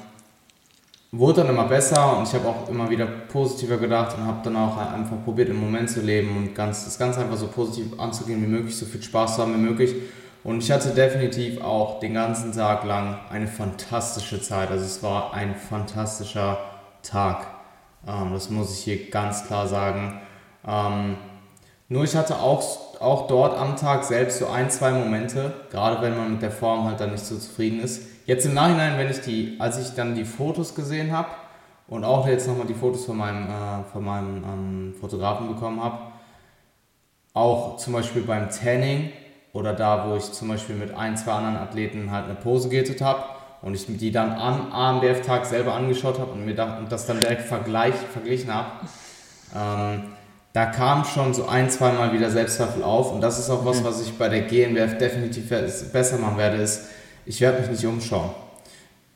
[1.11, 4.55] wurde dann immer besser und ich habe auch immer wieder positiver gedacht und habe dann
[4.55, 8.41] auch einfach probiert, im Moment zu leben und ganz, das Ganze einfach so positiv anzugehen
[8.41, 9.93] wie möglich, so viel Spaß zu haben wie möglich.
[10.43, 14.71] Und ich hatte definitiv auch den ganzen Tag lang eine fantastische Zeit.
[14.71, 16.57] Also es war ein fantastischer
[17.01, 17.47] Tag.
[18.07, 20.19] Ähm, das muss ich hier ganz klar sagen.
[20.67, 21.15] Ähm,
[21.93, 22.63] nur ich hatte auch,
[22.99, 26.85] auch dort am Tag selbst so ein, zwei Momente, gerade wenn man mit der Form
[26.85, 28.01] halt dann nicht so zufrieden ist.
[28.25, 31.27] Jetzt im Nachhinein, wenn ich die, als ich dann die Fotos gesehen habe
[31.87, 35.99] und auch jetzt nochmal die Fotos von meinem, äh, von meinem ähm, Fotografen bekommen habe,
[37.35, 39.11] auch zum Beispiel beim Tanning
[39.51, 43.01] oder da, wo ich zum Beispiel mit ein, zwei anderen Athleten halt eine Pose gehittet
[43.01, 43.23] habe
[43.61, 47.93] und ich die dann am AMBF-Tag selber angeschaut habe und mir das dann direkt vergleich,
[47.93, 48.71] verglichen habe,
[49.55, 50.03] ähm,
[50.53, 53.83] da kam schon so ein, zwei Mal wieder Selbstzweifel auf und das ist auch was,
[53.83, 55.49] was ich bei der GNWF definitiv
[55.91, 56.85] besser machen werde, ist,
[57.25, 58.29] ich werde mich nicht umschauen.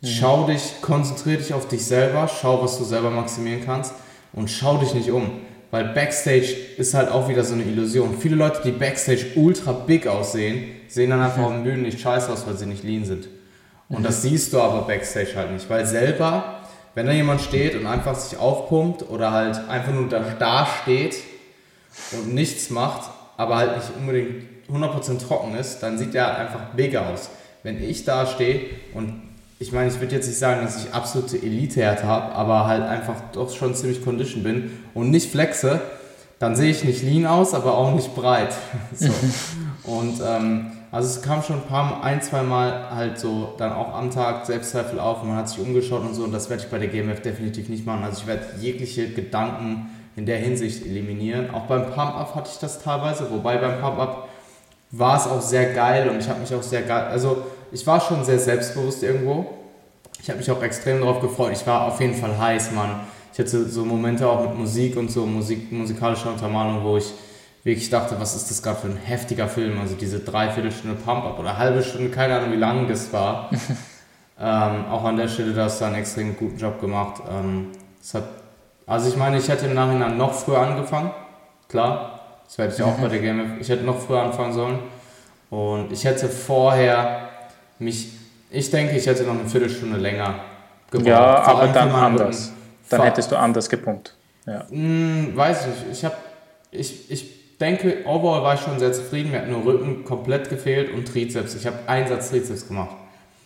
[0.04, 3.93] Schau dich, konzentriere dich auf dich selber, schau, was du selber maximieren kannst
[4.34, 5.32] und schau dich nicht um.
[5.69, 8.17] Weil Backstage ist halt auch wieder so eine Illusion.
[8.17, 12.32] Viele Leute, die Backstage ultra big aussehen, sehen dann einfach auf den Bühnen nicht scheiße
[12.32, 13.28] aus, weil sie nicht lean sind.
[13.89, 15.69] Und das siehst du aber Backstage halt nicht.
[15.69, 16.57] Weil selber,
[16.97, 21.15] wenn da jemand steht und einfach sich aufpumpt oder halt einfach nur da, da steht
[22.12, 26.97] und nichts macht, aber halt nicht unbedingt 100% trocken ist, dann sieht der einfach big
[26.97, 27.29] aus.
[27.62, 28.62] Wenn ich da stehe
[28.95, 29.21] und
[29.60, 33.21] ich meine, ich würde jetzt nicht sagen, dass ich absolute Elite-Härte habe, aber halt einfach
[33.31, 35.81] doch schon ziemlich condition bin und nicht flexe,
[36.39, 38.55] dann sehe ich nicht lean aus, aber auch nicht breit.
[38.95, 39.12] so.
[39.83, 43.93] Und ähm, also es kam schon ein paar, ein, zwei Mal halt so dann auch
[43.93, 46.69] am Tag Selbstzweifel auf und man hat sich umgeschaut und so und das werde ich
[46.69, 48.04] bei der GMF definitiv nicht machen.
[48.04, 51.52] Also ich werde jegliche Gedanken in der Hinsicht eliminieren.
[51.52, 54.30] Auch beim Pump-Up hatte ich das teilweise, wobei beim Pump-Up
[54.91, 58.00] war es auch sehr geil und ich habe mich auch sehr geil, also ich war
[58.00, 59.45] schon sehr selbstbewusst irgendwo.
[60.21, 61.52] Ich habe mich auch extrem darauf gefreut.
[61.54, 63.02] Ich war auf jeden Fall heiß, Mann.
[63.34, 67.13] Ich hatte so Momente auch mit Musik und so Musik, musikalischer Untermalung, wo ich
[67.67, 69.80] wirklich dachte, was ist das gerade für ein heftiger Film?
[69.80, 73.51] Also diese Dreiviertelstunde Pump-Up oder halbe Stunde, keine Ahnung, wie lang das war.
[74.39, 77.21] ähm, auch an der Stelle, da hast du einen extrem guten Job gemacht.
[77.30, 77.67] Ähm,
[78.13, 78.23] hat,
[78.88, 81.12] also ich meine, ich hätte im Nachhinein noch früher angefangen.
[81.67, 83.60] Klar, das werde ich auch bei der GMF.
[83.60, 84.80] Ich hätte noch früher anfangen sollen.
[85.49, 87.27] Und ich hätte vorher
[87.80, 88.13] mich,
[88.49, 90.36] ich denke, ich hätte noch eine Viertelstunde länger
[90.89, 91.10] gebraucht.
[91.10, 92.53] Ja, Vor aber dann anders.
[92.89, 94.15] Dann hättest du anders gepumpt.
[94.45, 94.65] Ja.
[94.69, 95.86] Hm, weiß ich nicht.
[95.91, 96.15] Ich habe,
[96.71, 99.32] ich, ich denke, overall war ich schon sehr zufrieden.
[99.32, 101.56] Mir hat nur Rücken komplett gefehlt und Trizeps.
[101.56, 102.96] Ich habe einen Satz Trizeps gemacht.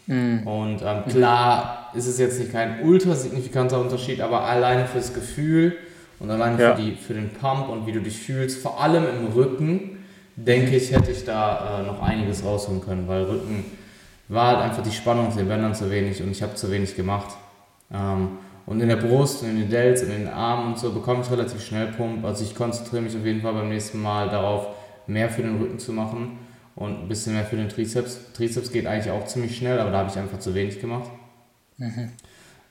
[0.07, 5.77] Und ähm, klar ist es jetzt nicht kein ultra signifikanter Unterschied, aber alleine fürs Gefühl
[6.19, 6.75] und alleine Ja.
[6.75, 10.03] für, die, für den Pump und wie du dich fühlst, vor allem im Rücken,
[10.35, 13.63] denke ich, hätte ich da äh, noch einiges rausholen können, weil Rücken
[14.27, 16.95] war halt einfach die Spannung auf den Bändern zu wenig und ich habe zu wenig
[16.97, 17.29] gemacht.
[17.93, 18.29] Ähm,
[18.71, 21.23] und in der Brust und in den Delts und in den Armen und so bekomme
[21.23, 22.23] ich relativ schnell Pump.
[22.23, 24.67] Also ich konzentriere mich auf jeden Fall beim nächsten Mal darauf,
[25.07, 26.39] mehr für den Rücken zu machen
[26.77, 28.31] und ein bisschen mehr für den Trizeps.
[28.31, 31.09] Trizeps geht eigentlich auch ziemlich schnell, aber da habe ich einfach zu wenig gemacht.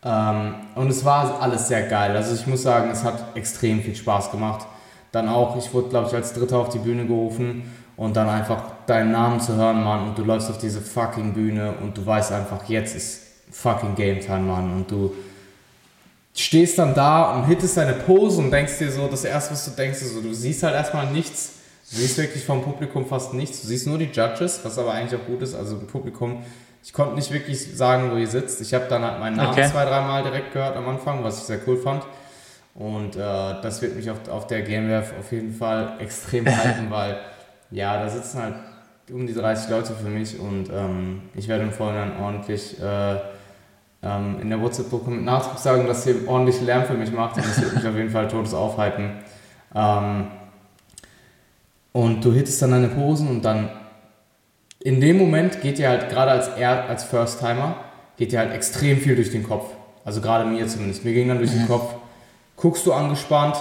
[0.03, 2.17] Ähm, und es war alles sehr geil.
[2.17, 4.67] Also ich muss sagen, es hat extrem viel Spaß gemacht.
[5.13, 8.63] Dann auch, ich wurde, glaube ich, als Dritter auf die Bühne gerufen und dann einfach
[8.87, 12.33] deinen Namen zu hören, Mann, und du läufst auf diese fucking Bühne und du weißt
[12.33, 15.13] einfach, jetzt ist fucking Game Time, Mann, und du
[16.45, 19.71] stehst dann da und hittest deine Pose und denkst dir so, das erste, was du
[19.73, 21.55] denkst, ist so, du siehst halt erstmal nichts.
[21.91, 23.63] Du siehst wirklich vom Publikum fast nichts.
[23.63, 25.55] Du siehst nur die Judges, was aber eigentlich auch gut ist.
[25.55, 26.43] Also im Publikum,
[26.85, 28.61] ich konnte nicht wirklich sagen, wo ihr sitzt.
[28.61, 29.69] Ich habe dann halt meinen Namen Okay.
[29.69, 32.05] zwei, dreimal direkt gehört am Anfang, was ich sehr cool fand.
[32.75, 37.19] Und äh, das wird mich auf, auf der GameWerf auf jeden Fall extrem halten, weil
[37.73, 38.55] ja, da sitzen halt
[39.13, 43.17] um die 30 Leute für mich und ähm, ich werde im Vorhinein ordentlich äh,
[44.03, 47.61] in der WhatsApp-Gruppe mit Nachdruck sagen, dass ihr ordentlich Lärm für mich macht und das
[47.61, 49.11] wird mich auf jeden Fall todes aufhalten.
[49.75, 50.27] Ähm,
[51.93, 53.69] Und du hittest dann deine Posen und dann
[54.83, 57.77] in dem Moment geht dir halt, gerade als, er, als First-Timer,
[58.17, 59.67] geht dir halt extrem viel durch den Kopf.
[60.05, 61.05] Also gerade mir zumindest.
[61.05, 61.59] Mir ging dann durch mhm.
[61.59, 61.95] den Kopf,
[62.57, 63.57] guckst du angespannt,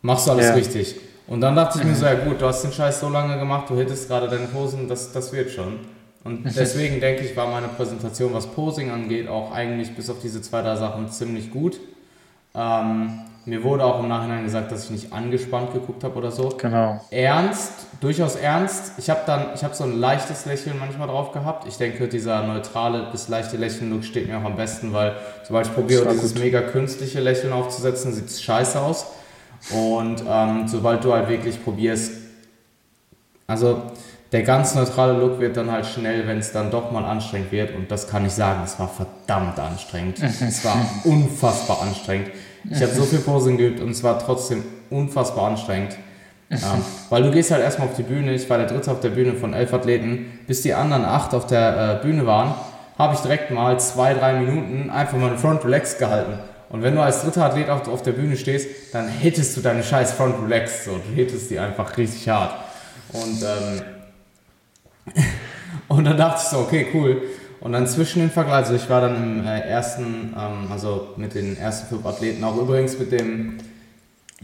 [0.00, 0.54] machst du alles ja.
[0.54, 0.96] richtig.
[1.26, 3.68] Und dann dachte ich mir so, ja gut, du hast den Scheiß so lange gemacht,
[3.68, 5.80] du hittest gerade deine Posen, das, das wird schon.
[6.24, 10.42] Und deswegen denke ich, war meine Präsentation, was Posing angeht, auch eigentlich bis auf diese
[10.42, 11.78] zwei, drei Sachen ziemlich gut.
[12.54, 16.50] Ähm, mir wurde auch im Nachhinein gesagt, dass ich nicht angespannt geguckt habe oder so.
[16.50, 17.00] Genau.
[17.10, 18.92] Ernst, durchaus ernst.
[18.98, 21.66] Ich habe dann, ich habe so ein leichtes Lächeln manchmal drauf gehabt.
[21.66, 25.74] Ich denke, dieser neutrale bis leichte Lächeln-Look steht mir auch am besten, weil sobald ich
[25.74, 26.42] probiere, dieses gut.
[26.42, 29.06] mega künstliche Lächeln aufzusetzen, sieht es scheiße aus.
[29.70, 32.12] Und ähm, sobald du halt wirklich probierst,
[33.46, 33.82] also
[34.32, 37.74] der ganz neutrale Look wird dann halt schnell, wenn es dann doch mal anstrengend wird.
[37.74, 40.20] Und das kann ich sagen, es war verdammt anstrengend.
[40.22, 42.30] es war unfassbar anstrengend.
[42.70, 45.96] Ich habe so viel Posing geübt und es war trotzdem unfassbar anstrengend.
[46.50, 46.58] ähm,
[47.08, 48.34] weil du gehst halt erstmal auf die Bühne.
[48.34, 50.40] Ich war der Dritte auf der Bühne von elf Athleten.
[50.46, 52.54] Bis die anderen acht auf der äh, Bühne waren,
[52.98, 56.38] habe ich direkt mal zwei, drei Minuten einfach mal einen Front Relax gehalten.
[56.68, 59.82] Und wenn du als dritter Athlet auf, auf der Bühne stehst, dann hittest du deine
[59.82, 60.84] scheiß Front Relax.
[60.84, 60.90] So.
[60.90, 62.52] Du hittest die einfach richtig hart.
[63.14, 63.82] Und ähm,
[65.88, 67.22] und dann dachte ich so, okay, cool.
[67.60, 71.34] Und dann zwischen den Vergleich, also ich war dann im äh, ersten, ähm, also mit
[71.34, 73.58] den ersten fünf Athleten, auch übrigens mit dem,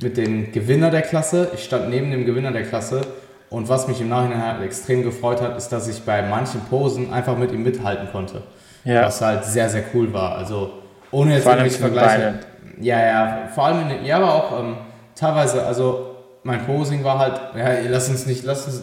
[0.00, 1.50] mit dem Gewinner der Klasse.
[1.54, 3.02] Ich stand neben dem Gewinner der Klasse
[3.50, 7.12] und was mich im Nachhinein halt extrem gefreut hat, ist, dass ich bei manchen Posen
[7.12, 8.42] einfach mit ihm mithalten konnte.
[8.84, 9.02] Ja.
[9.06, 10.36] Was halt sehr, sehr cool war.
[10.36, 10.72] Also
[11.12, 12.34] ohne jetzt irgendwelche Vergleiche.
[12.80, 14.76] Ja, ja, vor allem in den, ja, aber auch ähm,
[15.14, 18.82] teilweise, also mein Posing war halt, ja, lass uns nicht, lass uns,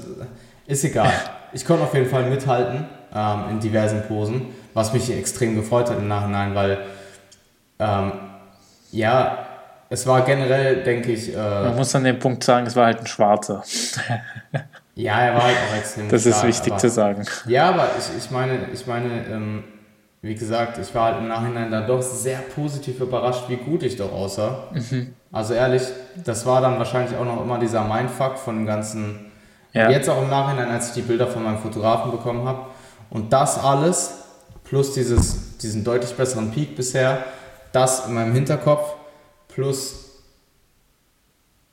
[0.66, 1.12] ist egal.
[1.54, 5.98] ich konnte auf jeden Fall mithalten ähm, in diversen Posen, was mich extrem gefreut hat
[5.98, 6.80] im Nachhinein, weil
[7.80, 8.12] ähm,
[8.92, 9.48] ja,
[9.90, 11.34] es war generell, denke ich.
[11.34, 13.64] Äh, Man muss an dem Punkt sagen, es war halt ein Schwarzer.
[14.96, 17.26] ja, er war halt auch extrem Das stark, ist wichtig aber, zu sagen.
[17.48, 19.64] Ja, aber ich, ich meine, ich meine, ähm,
[20.22, 23.98] wie gesagt, ich war halt im Nachhinein dann doch sehr positiv überrascht, wie gut ich
[23.98, 24.66] doch aussah.
[24.72, 25.14] Mhm.
[25.32, 25.84] Also ehrlich,
[26.24, 29.31] das war dann wahrscheinlich auch noch immer dieser Mindfuck von dem ganzen
[29.74, 29.90] ja.
[29.90, 32.68] Jetzt auch im Nachhinein, als ich die Bilder von meinem Fotografen bekommen habe.
[33.10, 34.24] Und das alles,
[34.64, 37.24] plus dieses, diesen deutlich besseren Peak bisher,
[37.72, 38.96] das in meinem Hinterkopf,
[39.48, 40.02] plus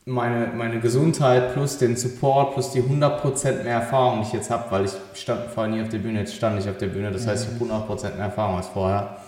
[0.04, 4.70] meine, meine Gesundheit, plus den Support, plus die 100% mehr Erfahrung, die ich jetzt habe,
[4.70, 7.26] weil ich stand vorher nie auf der Bühne, jetzt stand ich auf der Bühne, das
[7.26, 9.18] heißt, ich habe 100% mehr Erfahrung als vorher,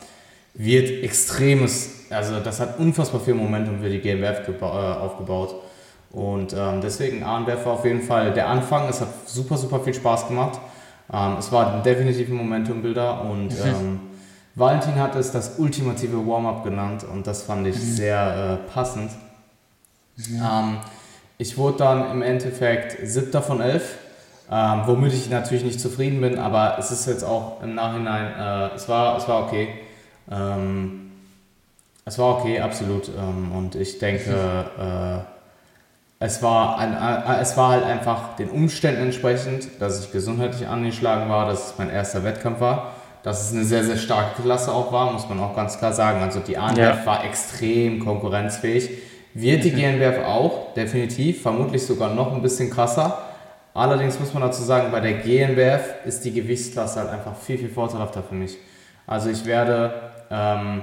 [0.54, 5.54] wird extremes, also das hat unfassbar viel Momentum für die GmbF äh, aufgebaut.
[6.12, 8.88] Und ähm, deswegen ANBF war auf jeden Fall der Anfang.
[8.88, 10.58] Es hat super, super viel Spaß gemacht.
[11.12, 13.64] Ähm, es war definitiv ein Momentum-Bilder und mhm.
[13.64, 14.00] ähm,
[14.54, 17.80] Valentin hat es das ultimative Warm-up genannt und das fand ich mhm.
[17.80, 19.10] sehr äh, passend.
[20.16, 20.42] Mhm.
[20.42, 20.76] Ähm,
[21.38, 23.96] ich wurde dann im Endeffekt siebter von elf,
[24.50, 28.32] ähm, womit ich natürlich nicht zufrieden bin, aber es ist jetzt auch im Nachhinein,
[28.72, 29.68] äh, es, war, es war okay.
[30.30, 31.12] Ähm,
[32.04, 33.08] es war okay, absolut.
[33.08, 34.30] und ich denke,
[34.78, 35.29] äh,
[36.22, 41.30] es war, ein, äh, es war halt einfach den Umständen entsprechend, dass ich gesundheitlich angeschlagen
[41.30, 44.92] war, dass es mein erster Wettkampf war, dass es eine sehr, sehr starke Klasse auch
[44.92, 46.22] war, muss man auch ganz klar sagen.
[46.22, 47.06] Also die ANBF ja.
[47.06, 48.90] war extrem konkurrenzfähig.
[49.32, 49.98] Wird die mhm.
[49.98, 53.18] GNBF auch, definitiv, vermutlich sogar noch ein bisschen krasser.
[53.72, 57.70] Allerdings muss man dazu sagen, bei der GNBF ist die Gewichtsklasse halt einfach viel, viel
[57.70, 58.58] vorteilhafter für mich.
[59.06, 59.94] Also ich werde,
[60.30, 60.82] ähm,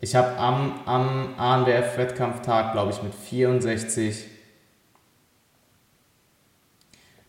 [0.00, 4.33] ich habe am, am ANBF-Wettkampftag, glaube ich, mit 64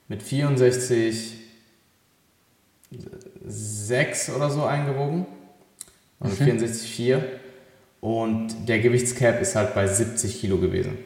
[0.07, 1.33] mit 64
[3.47, 5.25] 6 oder so eingewogen.
[6.19, 6.49] Also mhm.
[6.49, 7.21] 64,4.
[8.01, 10.97] Und der Gewichtscap ist halt bei 70 Kilo gewesen.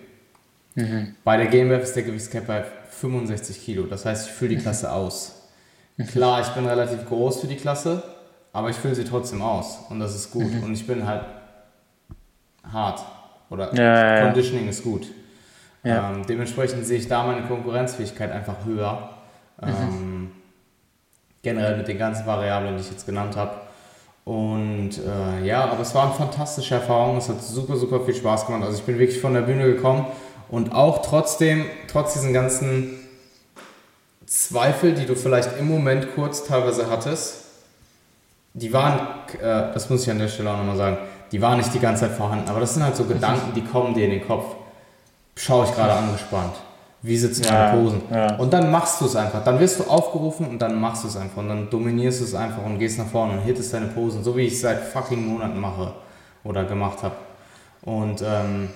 [0.76, 1.16] Mhm.
[1.24, 3.84] Bei der GmbF ist der Gewichtscap bei 65 Kilo.
[3.84, 5.36] Das heißt, ich fülle die Klasse aus.
[6.12, 8.04] Klar, ich bin relativ groß für die Klasse,
[8.54, 9.80] aber ich fülle sie trotzdem aus.
[9.90, 10.52] Und das ist gut.
[10.52, 10.64] Mhm.
[10.64, 11.26] Und ich bin halt
[12.64, 13.02] hart.
[13.50, 14.70] Oder ja, Conditioning ja.
[14.70, 15.08] ist gut.
[15.84, 16.12] Ja.
[16.12, 19.10] Ähm, dementsprechend sehe ich da meine Konkurrenzfähigkeit einfach höher.
[19.62, 19.68] Mhm.
[19.68, 20.32] Ähm,
[21.42, 23.52] generell mit den ganzen Variablen, die ich jetzt genannt habe.
[24.26, 27.18] Und äh, ja, aber es war eine fantastische Erfahrung.
[27.18, 28.64] Es hat super, super viel Spaß gemacht.
[28.64, 30.06] Also ich bin wirklich von der Bühne gekommen
[30.50, 33.00] und auch trotzdem, trotz diesen ganzen
[34.26, 37.46] Zweifel, die du vielleicht im Moment kurz teilweise hattest,
[38.54, 39.00] die waren,
[39.42, 40.98] äh, das muss ich an der Stelle auch nochmal sagen,
[41.32, 42.50] die waren nicht die ganze Zeit vorhanden.
[42.50, 44.56] Aber das sind halt so Gedanken, die kommen dir in den Kopf
[45.40, 46.54] schaue ich gerade angespannt?
[47.02, 48.02] Wie sitzen meine ja, Posen?
[48.12, 48.36] Ja.
[48.36, 49.44] Und dann machst du es einfach.
[49.44, 51.38] Dann wirst du aufgerufen und dann machst du es einfach.
[51.38, 54.36] Und dann dominierst du es einfach und gehst nach vorne und hittest deine Posen, so
[54.36, 55.94] wie ich es seit fucking Monaten mache
[56.44, 57.16] oder gemacht habe.
[57.84, 58.70] Und ähm,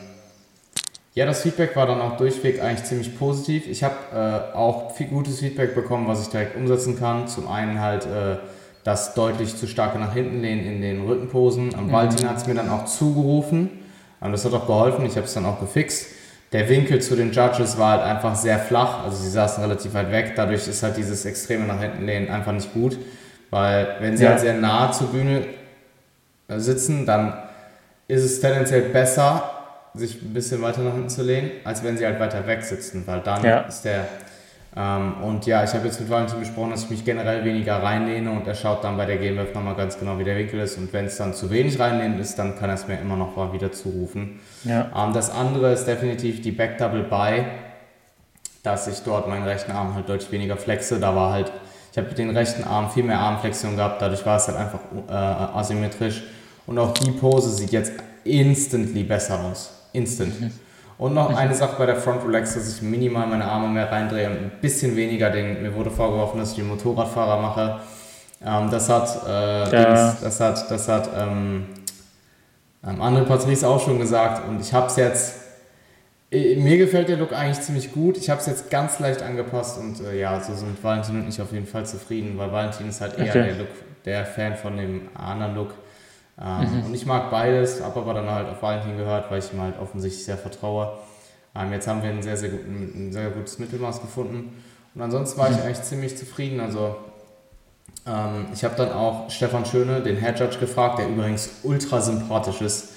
[1.15, 3.67] Ja, das Feedback war dann auch durchweg eigentlich ziemlich positiv.
[3.67, 7.27] Ich habe äh, auch viel gutes Feedback bekommen, was ich direkt umsetzen kann.
[7.27, 8.37] Zum einen halt äh,
[8.83, 11.75] das deutlich zu starke nach hinten lehnen in den Rückenposen.
[11.75, 11.91] Am mhm.
[11.91, 13.69] Valentin hat es mir dann auch zugerufen.
[14.21, 15.05] Und das hat auch geholfen.
[15.05, 16.07] Ich habe es dann auch gefixt.
[16.53, 19.03] Der Winkel zu den Judges war halt einfach sehr flach.
[19.03, 20.33] Also sie saßen relativ weit weg.
[20.35, 22.97] Dadurch ist halt dieses extreme nach hinten lehnen einfach nicht gut.
[23.49, 24.31] Weil wenn sie ja.
[24.31, 25.45] halt sehr nah zur Bühne
[26.47, 27.33] äh, sitzen, dann
[28.07, 29.49] ist es tendenziell besser,
[29.95, 33.03] sich ein bisschen weiter nach hinten zu lehnen, als wenn sie halt weiter weg sitzen,
[33.05, 33.59] weil dann ja.
[33.61, 34.07] ist der.
[34.75, 38.31] Ähm, und ja, ich habe jetzt mit Valentin besprochen, dass ich mich generell weniger reinlehne
[38.31, 40.77] und er schaut dann bei der GmbF nochmal ganz genau, wie der Winkel ist.
[40.77, 43.35] Und wenn es dann zu wenig reinlehnen ist, dann kann er es mir immer noch
[43.35, 44.39] mal wieder zurufen.
[44.63, 44.89] Ja.
[44.95, 47.45] Ähm, das andere ist definitiv die Back Double By,
[48.63, 50.99] dass ich dort meinen rechten Arm halt deutlich weniger flexe.
[50.99, 51.51] Da war halt,
[51.91, 55.13] ich habe den rechten Arm viel mehr Armflexion gehabt, dadurch war es halt einfach äh,
[55.13, 56.23] asymmetrisch.
[56.65, 57.91] Und auch die Pose sieht jetzt
[58.23, 59.71] instantly besser aus.
[59.91, 60.41] Instant.
[60.41, 60.51] Mhm.
[60.97, 64.29] Und noch eine Sache bei der Front Relax, dass ich minimal meine Arme mehr reindrehe
[64.29, 67.79] und ein bisschen weniger den, mir wurde vorgeworfen, dass ich den Motorradfahrer mache.
[68.45, 70.15] Ähm, das hat, äh, ja.
[70.21, 71.65] das hat, das hat ähm,
[72.85, 75.35] ähm, André Patrice auch schon gesagt und ich habe es jetzt,
[76.31, 78.17] äh, mir gefällt der Look eigentlich ziemlich gut.
[78.17, 81.41] Ich habe es jetzt ganz leicht angepasst und äh, ja, so sind Valentin und ich
[81.41, 83.43] auf jeden Fall zufrieden, weil Valentin ist halt eher okay.
[83.43, 83.69] der Look,
[84.05, 85.73] der Fan von dem anderen Look.
[86.41, 86.85] Ähm, mhm.
[86.85, 89.79] Und ich mag beides, habe aber dann halt auf Valentin gehört, weil ich ihm halt
[89.79, 90.97] offensichtlich sehr vertraue.
[91.55, 94.63] Ähm, jetzt haben wir ein sehr, sehr, gut, ein sehr gutes Mittelmaß gefunden.
[94.95, 95.55] Und ansonsten war mhm.
[95.55, 96.59] ich eigentlich ziemlich zufrieden.
[96.59, 96.95] Also
[98.07, 102.61] ähm, ich habe dann auch Stefan Schöne, den Head Judge, gefragt, der übrigens ultra sympathisch
[102.61, 102.89] ist.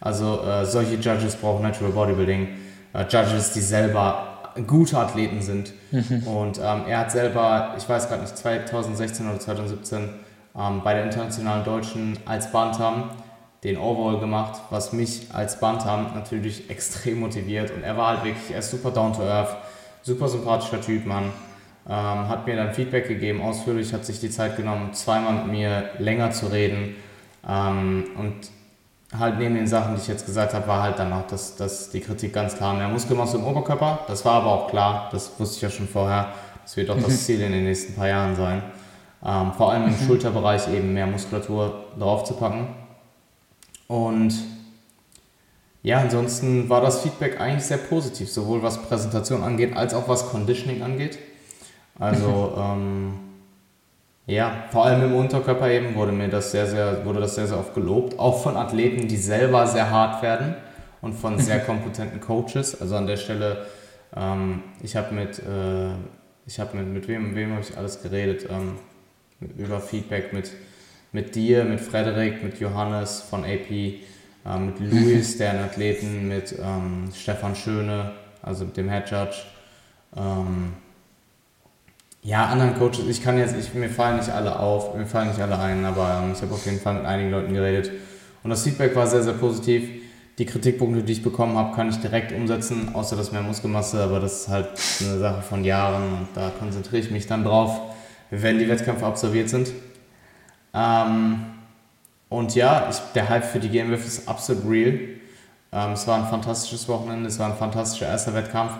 [0.00, 2.48] Also äh, solche Judges brauchen Natural Bodybuilding.
[2.92, 4.28] Äh, Judges, die selber
[4.66, 5.72] gute Athleten sind.
[5.90, 6.26] Mhm.
[6.26, 10.10] Und ähm, er hat selber, ich weiß gerade nicht, 2016 oder 2017
[10.58, 13.10] ähm, bei der internationalen Deutschen als Bantam
[13.64, 17.70] den Overall gemacht, was mich als Bantam natürlich extrem motiviert.
[17.70, 19.56] Und er war halt wirklich, er ist super down to earth,
[20.02, 21.30] super sympathischer Typ, Mann.
[21.88, 25.90] Ähm, hat mir dann Feedback gegeben, ausführlich, hat sich die Zeit genommen, zweimal mit mir
[25.98, 26.96] länger zu reden.
[27.48, 28.50] Ähm, und
[29.18, 31.90] halt neben den Sachen, die ich jetzt gesagt habe, war halt dann auch das, das
[31.90, 34.00] die Kritik ganz klar mehr Muskelmasse im Oberkörper.
[34.08, 36.28] Das war aber auch klar, das wusste ich ja schon vorher.
[36.62, 38.62] Das wird auch das Ziel in den nächsten paar Jahren sein.
[39.24, 40.06] Ähm, vor allem im mhm.
[40.06, 42.68] Schulterbereich eben mehr Muskulatur drauf zu packen.
[43.86, 44.34] Und
[45.82, 50.28] ja, ansonsten war das Feedback eigentlich sehr positiv, sowohl was Präsentation angeht, als auch was
[50.28, 51.18] Conditioning angeht.
[51.98, 53.14] Also ähm,
[54.26, 57.58] ja, vor allem im Unterkörper eben wurde mir das sehr, sehr, wurde das sehr, sehr
[57.58, 58.18] oft gelobt.
[58.18, 60.54] Auch von Athleten, die selber sehr hart werden
[61.00, 62.80] und von sehr kompetenten Coaches.
[62.80, 63.66] Also an der Stelle,
[64.16, 65.90] ähm, ich habe mit, äh,
[66.46, 68.48] ich habe mit, mit wem, wem habe ich alles geredet?
[68.48, 68.78] Ähm,
[69.58, 70.50] über Feedback mit,
[71.12, 73.98] mit dir, mit Frederik, mit Johannes von AP, äh,
[74.58, 79.36] mit Luis, deren Athleten, mit ähm, Stefan Schöne, also mit dem Head Judge.
[80.16, 80.74] Ähm,
[82.22, 85.40] ja, anderen Coaches, ich kann jetzt, ich, mir fallen nicht alle auf, mir fallen nicht
[85.40, 87.90] alle ein, aber ähm, ich habe auf jeden Fall mit einigen Leuten geredet.
[88.42, 89.88] Und das Feedback war sehr, sehr positiv.
[90.38, 94.18] Die Kritikpunkte, die ich bekommen habe, kann ich direkt umsetzen, außer das mehr Muskelmasse, aber
[94.18, 94.68] das ist halt
[95.00, 97.91] eine Sache von Jahren und da konzentriere ich mich dann drauf
[98.32, 99.70] wenn die Wettkämpfe absolviert sind.
[100.72, 101.44] Ähm,
[102.30, 104.98] und ja, ich, der Hype für die GmbF ist absolut real.
[105.70, 108.72] Ähm, es war ein fantastisches Wochenende, es war ein fantastischer erster Wettkampf.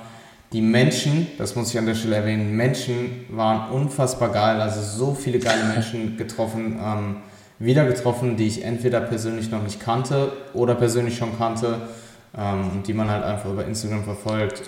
[0.52, 5.14] Die Menschen, das muss ich an der Stelle erwähnen, Menschen waren unfassbar geil, also so
[5.14, 7.16] viele geile Menschen getroffen, ähm,
[7.58, 11.88] wieder getroffen, die ich entweder persönlich noch nicht kannte oder persönlich schon kannte
[12.36, 14.62] ähm, und die man halt einfach über Instagram verfolgt.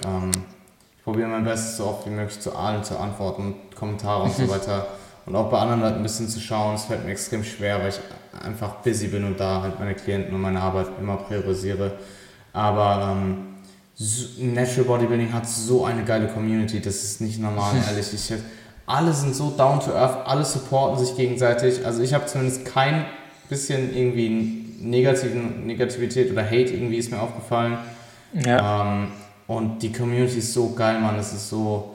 [1.04, 4.48] Ich probiere mein Bestes, so oft wie möglich zu allen zu antworten, Kommentare und so
[4.48, 4.86] weiter.
[5.26, 7.90] Und auch bei anderen Leuten ein bisschen zu schauen, es fällt mir extrem schwer, weil
[7.90, 8.00] ich
[8.42, 11.92] einfach busy bin und da halt meine Klienten und meine Arbeit immer priorisiere.
[12.54, 13.36] Aber ähm,
[14.38, 18.14] Natural Bodybuilding hat so eine geile Community, das ist nicht normal, ehrlich.
[18.14, 18.33] Ich,
[18.87, 21.85] alle sind so down to earth, alle supporten sich gegenseitig.
[21.85, 23.04] Also ich habe zumindest kein
[23.50, 27.76] bisschen irgendwie negativen, Negativität oder Hate irgendwie ist mir aufgefallen.
[28.33, 28.87] Ja.
[28.87, 29.08] Ähm,
[29.46, 31.18] und die Community ist so geil, Mann.
[31.18, 31.90] Es ist so.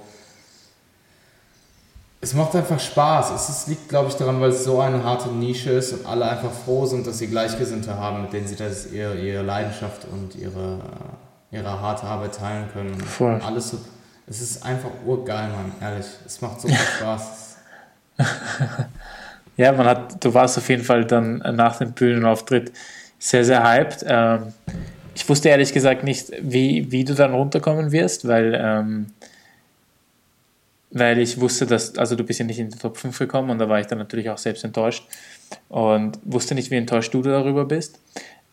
[2.22, 3.32] Es macht einfach Spaß.
[3.32, 6.30] Es ist, liegt, glaube ich, daran, weil es so eine harte Nische ist und alle
[6.30, 10.36] einfach froh sind, dass sie Gleichgesinnte haben, mit denen sie das ihre, ihre Leidenschaft und
[10.36, 10.80] ihre,
[11.50, 13.00] ihre harte Arbeit teilen können.
[13.00, 13.40] Voll.
[13.42, 13.78] Alles so,
[14.28, 16.06] es ist einfach urgeil, Mann, ehrlich.
[16.26, 17.58] Es macht so viel Spaß.
[19.56, 22.74] ja, man hat, du warst auf jeden Fall dann nach dem Bühnenauftritt
[23.18, 24.04] sehr, sehr hyped.
[24.06, 24.54] Ähm,
[25.16, 29.08] ich wusste ehrlich gesagt nicht, wie, wie du dann runterkommen wirst, weil, ähm,
[30.92, 33.60] weil ich wusste, dass, also du bist ja nicht in die Top 5 gekommen und
[33.60, 35.08] da war ich dann natürlich auch selbst enttäuscht
[35.68, 38.00] und wusste nicht, wie enttäuscht du darüber bist.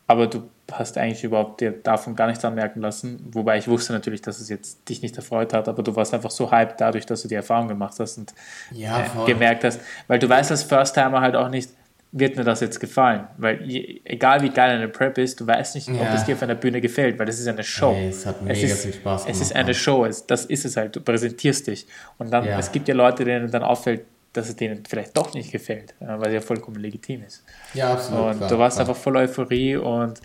[0.09, 3.21] aber du hast eigentlich überhaupt dir davon gar nichts anmerken lassen.
[3.33, 6.31] Wobei ich wusste natürlich, dass es jetzt dich nicht erfreut hat, aber du warst einfach
[6.31, 8.35] so hyped dadurch, dass du die Erfahrung gemacht hast und
[8.71, 9.81] Ja, äh, gemerkt hast.
[10.07, 11.71] Weil du weißt als First-Timer halt auch nicht,
[12.13, 13.27] wird mir das jetzt gefallen.
[13.37, 16.15] Weil je, egal wie geil eine Prep ist, du weißt nicht, ob Ja.
[16.15, 17.93] es dir auf einer Bühne gefällt, weil das ist eine Show.
[17.93, 19.75] Ey, es hat mega ist, viel Spaß Es ist gemacht, eine.
[19.75, 21.87] Show, es, das ist es halt, du präsentierst dich.
[22.19, 22.59] Und dann, Ja.
[22.59, 24.03] es gibt ja Leute, denen dann auffällt,
[24.33, 27.43] dass es denen vielleicht doch nicht gefällt, äh, weil es ja vollkommen legitim ist.
[27.75, 28.33] Ja, absolut.
[28.33, 28.89] Und klar, du warst klar.
[28.89, 30.21] einfach voller Euphorie und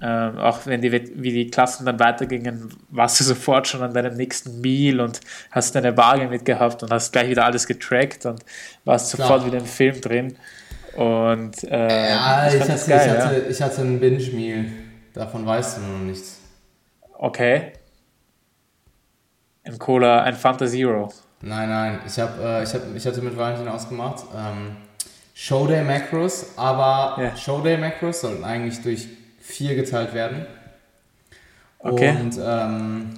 [0.00, 4.14] ähm, auch wenn die, wie die Klassen dann weitergingen, warst du sofort schon an deinem
[4.16, 5.20] nächsten Meal und
[5.50, 8.44] hast deine Waage mitgehabt und hast gleich wieder alles getrackt und
[8.84, 9.26] warst Klar.
[9.28, 10.36] sofort wieder im Film drin.
[10.96, 14.64] Und äh, Ja, ich, hatte, das ich, geil, hatte, ich hatte ein Binge-Meal.
[15.14, 16.38] Davon weißt du noch nichts.
[17.02, 17.08] ja.
[17.18, 17.72] Okay.
[19.64, 21.12] Ein Cola, ein Fanta Zero.
[21.40, 21.98] Nein, nein.
[22.06, 24.24] Ich, hab, äh, ich, hab, ich hatte mit Valentin ausgemacht.
[24.34, 24.76] Ähm,
[25.34, 27.36] Showday Macros, aber Ja.
[27.36, 29.08] Showday Macros sollten eigentlich durch
[29.40, 30.46] vier geteilt werden.
[31.80, 32.10] Okay.
[32.10, 33.10] Und ähm,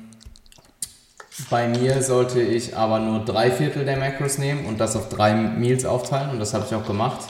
[1.48, 5.32] bei mir sollte ich aber nur drei Viertel der Macros nehmen und das auf drei
[5.34, 7.20] Meals aufteilen und das habe ich auch gemacht.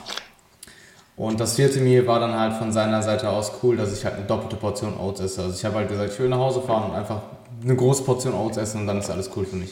[1.20, 4.14] Und das vierte Meal war dann halt von seiner Seite aus cool, dass ich halt
[4.14, 5.42] eine doppelte Portion Oats esse.
[5.42, 7.20] Also ich habe halt gesagt, ich will nach Hause fahren und einfach
[7.62, 9.68] eine große Portion Oats essen und dann ist alles cool für mich.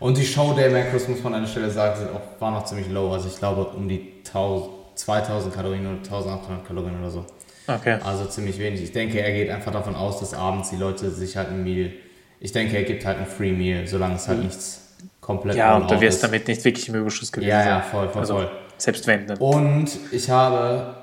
[0.00, 2.88] Und die Showday Macros, muss man an der Stelle sagen, sind auch, waren noch ziemlich
[2.90, 3.12] low.
[3.12, 7.24] Also ich glaube um die 1000, 2000 Kalorien oder 1800 Kalorien oder so.
[7.68, 7.98] Okay.
[8.04, 8.82] Also ziemlich wenig.
[8.82, 11.92] Ich denke, er geht einfach davon aus, dass abends die Leute sich halt ein Meal.
[12.40, 15.88] Ich denke, er gibt halt ein Free Meal, solange es halt nichts komplett Ja, und
[15.88, 16.24] du wirst ist.
[16.24, 18.50] damit nicht wirklich im Überschuss gewesen Ja, ja, voll, voll, also, voll.
[18.78, 19.38] Selbst wenn, dann.
[19.38, 20.94] Und ich habe,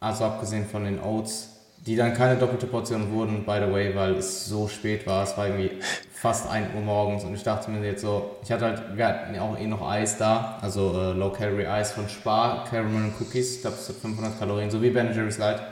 [0.00, 1.50] also abgesehen von den Oats,
[1.86, 5.22] die dann keine doppelte Portion wurden, by the way, weil es so spät war.
[5.22, 5.70] Es war irgendwie
[6.12, 9.38] fast 1 Uhr morgens und ich dachte mir jetzt so, ich hatte halt, wir hatten
[9.38, 13.60] auch eh noch Eis da, also äh, Low Calorie Eis von Spar, Caramel Cookies, ich
[13.62, 15.62] glaube, es hat 500 Kalorien, so wie Ben Jerry's Light.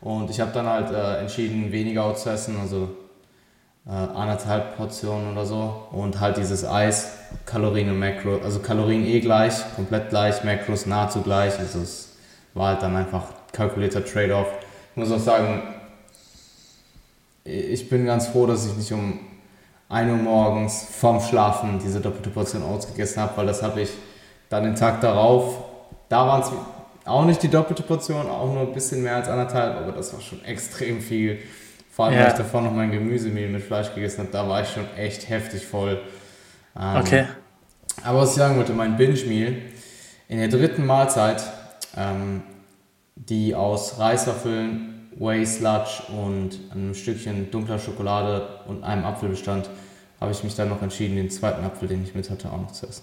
[0.00, 2.88] Und ich habe dann halt äh, entschieden, weniger Oats zu essen, also
[3.86, 5.86] äh, anderthalb Portionen oder so.
[5.92, 7.12] Und halt dieses Eis,
[7.46, 11.58] Kalorien und Makro, also Kalorien eh gleich, komplett gleich, Makros nahezu gleich.
[11.58, 12.16] Also es
[12.54, 14.46] war halt dann einfach kalkulierter Trade-off.
[14.92, 15.62] Ich muss auch sagen,
[17.44, 19.18] ich bin ganz froh, dass ich nicht um
[19.88, 23.90] 1 Uhr morgens vorm Schlafen diese doppelte Portion Oats gegessen habe, weil das habe ich
[24.48, 25.58] dann den Tag darauf,
[26.08, 26.50] da waren es
[27.04, 30.20] auch nicht die doppelte Portion, auch nur ein bisschen mehr als anderthalb, aber das war
[30.20, 31.38] schon extrem viel.
[31.94, 32.20] Vor allem, Ja.
[32.22, 35.28] weil ich davor noch mein Gemüsemehl mit Fleisch gegessen habe, da war ich schon echt
[35.28, 36.00] heftig voll.
[36.74, 37.24] Ähm, Okay.
[38.02, 39.56] aber was ich sagen wollte, mein Binge-Meal
[40.28, 41.42] in der dritten Mahlzeit,
[41.94, 42.42] ähm,
[43.14, 49.68] die aus Reiswaffeln, Whey Sludge und einem Stückchen dunkler Schokolade und einem Apfel bestand,
[50.18, 52.72] habe ich mich dann noch entschieden, den zweiten Apfel, den ich mit hatte, auch noch
[52.72, 53.02] zu essen.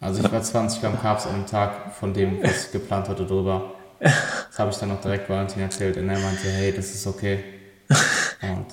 [0.00, 3.26] Also ich war 20 Gramm Carbs an dem Tag von dem, was ich geplant hatte,
[3.26, 3.72] drüber.
[4.54, 7.42] Das habe ich dann noch direkt Valentin erzählt und er meinte, hey, das ist okay.
[8.40, 8.66] Und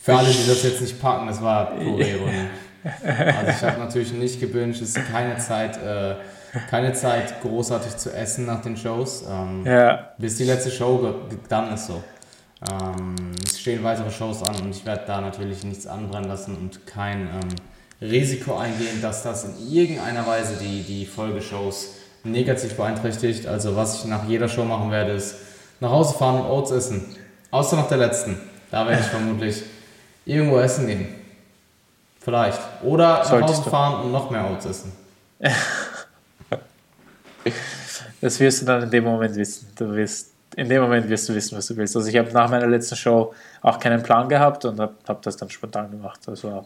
[0.00, 2.48] für alle, die das jetzt nicht packen, das war pure Ironie.
[2.82, 6.16] Also ich habe natürlich nicht gebinged, es ist keine Zeit, äh,
[6.68, 9.22] keine Zeit großartig zu essen nach den Shows.
[9.30, 10.14] Ähm, Ja.
[10.18, 11.14] bis die letzte Show
[11.48, 12.02] dann ist so.
[12.68, 13.14] Ähm,
[13.46, 17.28] es stehen weitere Shows an und ich werde da natürlich nichts anbrennen lassen und kein
[17.28, 17.48] ähm,
[18.00, 23.46] Risiko eingehen, dass das in irgendeiner Weise die, die Folgeshows negativ beeinträchtigt.
[23.46, 25.36] Also was ich nach jeder Show machen werde, ist
[25.80, 27.04] nach Hause fahren und Oats essen.
[27.50, 28.38] Außer nach der letzten.
[28.70, 29.62] Da werde ich vermutlich
[30.24, 31.08] irgendwo essen gehen.
[32.20, 32.60] Vielleicht.
[32.82, 33.70] Oder nach Solltest Hause du.
[33.70, 34.92] fahren und noch mehr Oats essen.
[38.20, 39.68] Das wirst du dann in dem Moment wissen.
[39.76, 41.96] Du wirst, in dem Moment wirst du wissen, was du willst.
[41.96, 45.36] Also ich habe nach meiner letzten Show auch keinen Plan gehabt und habe hab das
[45.36, 46.20] dann spontan gemacht.
[46.26, 46.64] Also Ja.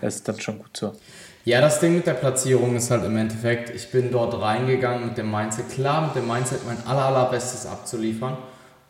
[0.00, 0.94] das ist dann schon gut so.
[1.48, 5.16] Ja, das Ding mit der Platzierung ist halt im Endeffekt, ich bin dort reingegangen mit
[5.16, 8.36] dem Mindset, klar mit dem Mindset mein aller, allerbestes abzuliefern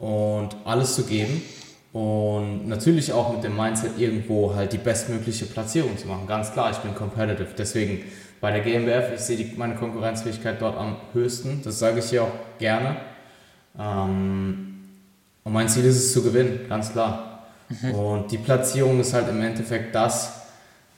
[0.01, 1.41] und alles zu geben
[1.93, 6.27] und natürlich auch mit dem Mindset irgendwo halt die bestmögliche Platzierung zu machen.
[6.27, 8.03] Ganz klar, ich bin competitive, deswegen
[8.41, 12.25] bei der GmbF, ich sehe die, meine Konkurrenzfähigkeit dort am höchsten, das sage ich hier
[12.25, 12.97] auch gerne.
[13.79, 14.81] Ähm,
[15.45, 17.45] und mein Ziel ist es zu gewinnen, ganz klar.
[17.93, 20.38] Und die Platzierung ist halt im Endeffekt das,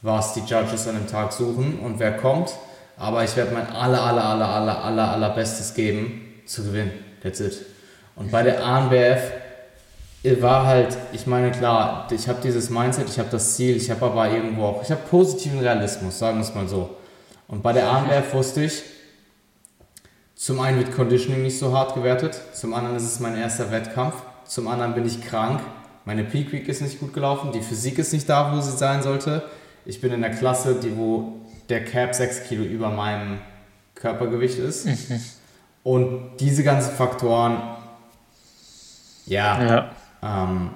[0.02, 2.50] was die Judges an dem Tag suchen und wer kommt.
[2.96, 6.92] Aber ich werde mein aller, aller, aller, aller, aller, aller Bestes geben, zu gewinnen.
[7.22, 7.64] That's it.
[8.16, 9.32] Und bei der ANBF
[10.40, 14.04] war halt, ich meine, klar, ich habe dieses Mindset, ich habe das Ziel, ich habe
[14.04, 16.96] aber irgendwo auch, ich habe positiven Realismus, sagen wir es mal so.
[17.48, 18.82] Und bei der ANBF wusste ich,
[20.34, 24.14] zum einen wird Conditioning nicht so hart gewertet, zum anderen ist es mein erster Wettkampf,
[24.44, 25.60] zum anderen bin ich krank,
[26.04, 29.02] meine Peak Week ist nicht gut gelaufen, die Physik ist nicht da, wo sie sein
[29.02, 29.42] sollte.
[29.84, 33.38] Ich bin in der Klasse, die, wo der Cap 6 Kilo über meinem
[33.94, 34.88] Körpergewicht ist.
[35.82, 37.56] Und diese ganzen Faktoren
[39.26, 39.90] ja, Ja.
[40.22, 40.70] ähm,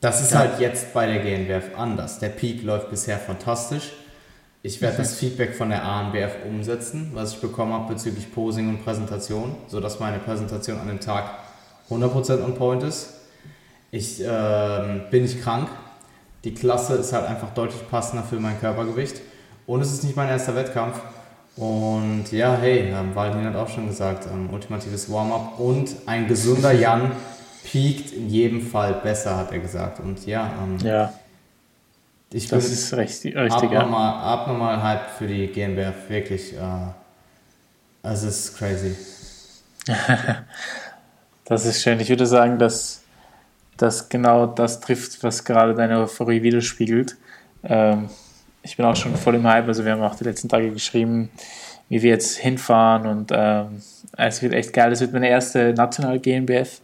[0.00, 2.18] das ist halt jetzt bei der GNBF anders.
[2.18, 3.92] Der Peak läuft bisher fantastisch.
[4.64, 8.84] Ich werde das Feedback von der ANBF umsetzen, was ich bekommen habe bezüglich Posing und
[8.84, 11.24] Präsentation, sodass meine Präsentation an dem Tag
[11.90, 13.10] 100% on point ist.
[13.90, 15.68] Ich ähm, bin nicht krank.
[16.44, 19.20] Die Klasse ist halt einfach deutlich passender für mein Körpergewicht.
[19.66, 21.00] Und es ist nicht mein erster Wettkampf.
[21.56, 26.72] Und ja, hey, ähm, Valentin hat auch schon gesagt, ähm, ultimatives Warm-up und ein gesunder
[26.72, 27.12] Jan
[27.64, 30.00] piekt in jedem Fall besser, hat er gesagt.
[30.00, 31.12] Und ja, ähm, Ja,
[32.32, 33.80] ich bin das ist richtig, richtig ja.
[33.80, 36.54] abnormal, abnormal Hype für die GmbF, wirklich.
[36.54, 36.58] Äh,
[38.02, 38.96] es ist crazy.
[41.44, 41.98] Das ist schön.
[42.00, 43.01] Ich würde sagen, dass
[43.82, 47.16] das genau das trifft, was gerade deine Euphorie widerspiegelt.
[47.64, 48.08] Ähm,
[48.62, 49.66] ich bin auch schon voll im Hype.
[49.68, 51.30] Also wir haben auch die letzten Tage geschrieben,
[51.88, 53.82] wie wir jetzt hinfahren und ähm,
[54.16, 54.92] es wird echt geil.
[54.92, 56.80] Es wird meine erste nationale GmbF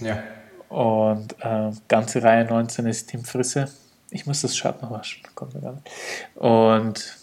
[0.00, 0.22] Ja.
[0.68, 3.68] und äh, ganze Reihe 19 ist Team Frisse.
[4.10, 5.22] Ich muss das Shirt noch waschen.
[5.34, 5.86] Kommt mir gar nicht.
[6.36, 7.16] Und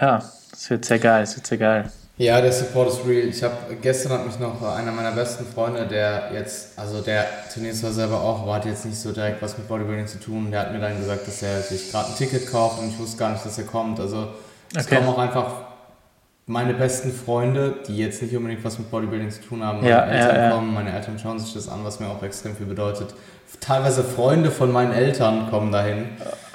[0.00, 1.24] ja, es wird sehr geil.
[1.24, 1.90] Es wird sehr geil.
[2.18, 3.26] Ja, der Support ist real.
[3.28, 7.74] Ich habe gestern hat mich noch einer meiner besten Freunde, der jetzt, also der trainiert
[7.74, 10.50] zwar selber auch, aber hat jetzt nicht so direkt was mit Bodybuilding zu tun.
[10.50, 13.16] Der hat mir dann gesagt, dass er sich gerade ein Ticket kauft und ich wusste
[13.16, 13.98] gar nicht, dass er kommt.
[13.98, 14.28] Also
[14.76, 14.96] es Okay.
[14.96, 15.46] kommen auch einfach
[16.46, 19.78] meine besten Freunde, die jetzt nicht unbedingt was mit Bodybuilding zu tun haben.
[19.78, 20.50] Meine Ja, Eltern ja, ja.
[20.50, 23.14] kommen, meine Eltern schauen sich das an, was mir auch extrem viel bedeutet.
[23.60, 26.08] Teilweise Freunde von meinen Eltern kommen dahin.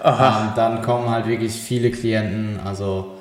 [0.03, 3.16] Ähm, dann kommen halt wirklich viele Klienten, also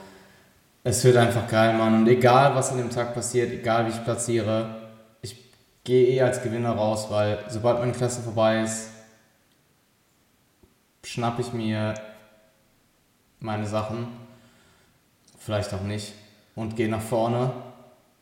[0.87, 1.95] es wird einfach geil, Mann.
[1.95, 4.77] Und egal, was an dem Tag passiert, egal wie ich platziere,
[5.21, 5.37] ich
[5.83, 8.91] gehe eh als Gewinner raus, weil sobald meine Klasse vorbei ist,
[11.03, 11.95] schnapp ich mir
[13.41, 14.07] meine Sachen,
[15.41, 16.13] vielleicht auch nicht,
[16.55, 17.51] und gehe nach vorne.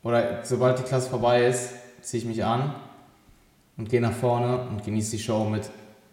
[0.01, 2.73] Oder sobald die Klasse vorbei ist, ziehe ich mich an
[3.77, 5.69] und gehe nach vorne und genieße die Show mit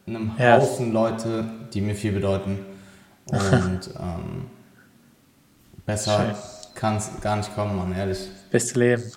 [0.07, 0.59] einem Ja.
[0.59, 2.59] Haufen Leute, die mir viel bedeuten.
[3.25, 4.51] Und ähm,
[5.87, 6.37] besser
[6.75, 8.19] kann es gar nicht kommen, Mann, ehrlich.
[8.51, 9.13] Beste Leben.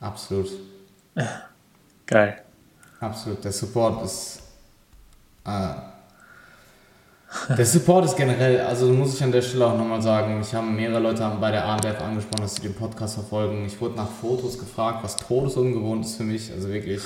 [0.00, 0.50] Absolut.
[2.06, 2.42] Geil.
[3.00, 3.44] Absolut.
[3.44, 4.40] Der Support ist.
[5.44, 5.74] Äh,
[7.56, 10.74] der Support ist generell, also muss ich an der Stelle auch nochmal sagen, mich haben
[10.74, 13.66] mehrere Leute haben bei der ANDF angesprochen, dass sie den Podcast verfolgen.
[13.66, 16.50] Ich wurde nach Fotos gefragt, was todesungewohnt ist für mich.
[16.50, 17.02] Also wirklich,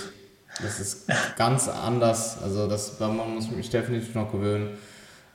[0.63, 2.41] das ist ganz anders.
[2.41, 4.79] Also das, man muss mich definitiv noch gewöhnen.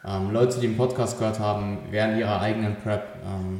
[0.06, 3.60] Ähm, Leute, die den Podcast gehört haben, während ihrer eigenen Prep, ähm,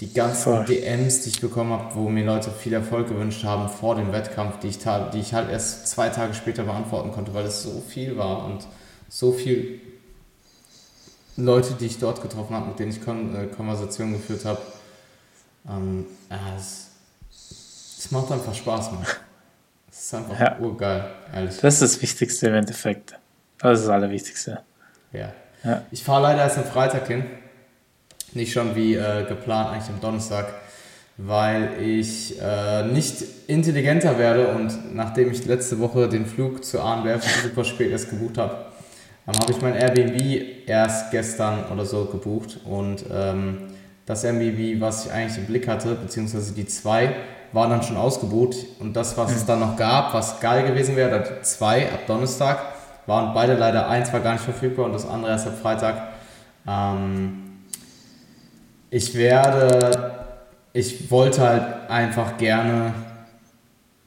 [0.00, 0.64] die ganzen Voll.
[0.64, 4.58] DMs, die ich bekommen habe, wo mir Leute viel Erfolg gewünscht haben vor dem Wettkampf,
[4.58, 8.16] die ich, die ich halt erst zwei Tage später beantworten konnte, weil es so viel
[8.16, 8.66] war und
[9.08, 9.80] so viel
[11.36, 14.60] Leute, die ich dort getroffen habe, mit denen ich Kon äh, Konversationen geführt habe.
[15.68, 16.88] Ähm, ja, es,
[17.98, 19.06] es macht einfach Spaß, Mann.
[19.90, 20.58] Es ist einfach Ja.
[20.58, 21.58] urgeil, ehrlich.
[21.60, 23.14] Das ist das Wichtigste im Endeffekt.
[23.58, 24.62] Das ist das Allerwichtigste.
[25.12, 25.32] Ja.
[25.64, 25.82] Ja.
[25.90, 27.24] Ich fahre leider erst am Freitag hin.
[28.34, 30.46] Nicht schon wie äh, geplant, eigentlich am Donnerstag,
[31.18, 37.22] weil ich äh, nicht intelligenter werde und nachdem ich letzte Woche den Flug zur ANWF
[37.42, 38.56] super spät erst gebucht habe,
[39.28, 43.58] ähm, habe ich mein Airbnb erst gestern oder so gebucht und ähm,
[44.06, 47.14] das Airbnb, was ich eigentlich im Blick hatte, beziehungsweise die zwei,
[47.52, 51.10] waren dann schon ausgebucht und das, was es dann noch gab, was geil gewesen wäre,
[51.10, 52.60] da zwei ab Donnerstag,
[53.06, 55.96] waren beide leider, eins war gar nicht verfügbar und das andere erst ab Freitag.
[56.66, 57.42] Ähm,
[58.90, 60.12] ich werde,
[60.72, 62.94] ich wollte halt einfach gerne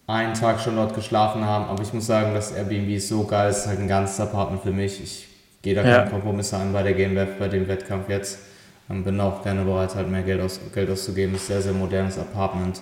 [0.08, 3.50] einen Tag schon dort geschlafen haben, aber ich muss sagen, das Airbnb ist so geil,
[3.50, 5.02] es ist halt ein ganzes Apartment für mich.
[5.04, 5.28] Ich
[5.64, 5.98] gehe da Ja.
[5.98, 8.40] keine Kompromisse ein bei der GmbF, bei dem Wettkampf jetzt.
[8.88, 11.34] Und bin auch gerne bereit, halt mehr Geld, aus, Geld auszugeben.
[11.34, 12.82] Es ist ein sehr, sehr modernes Apartment.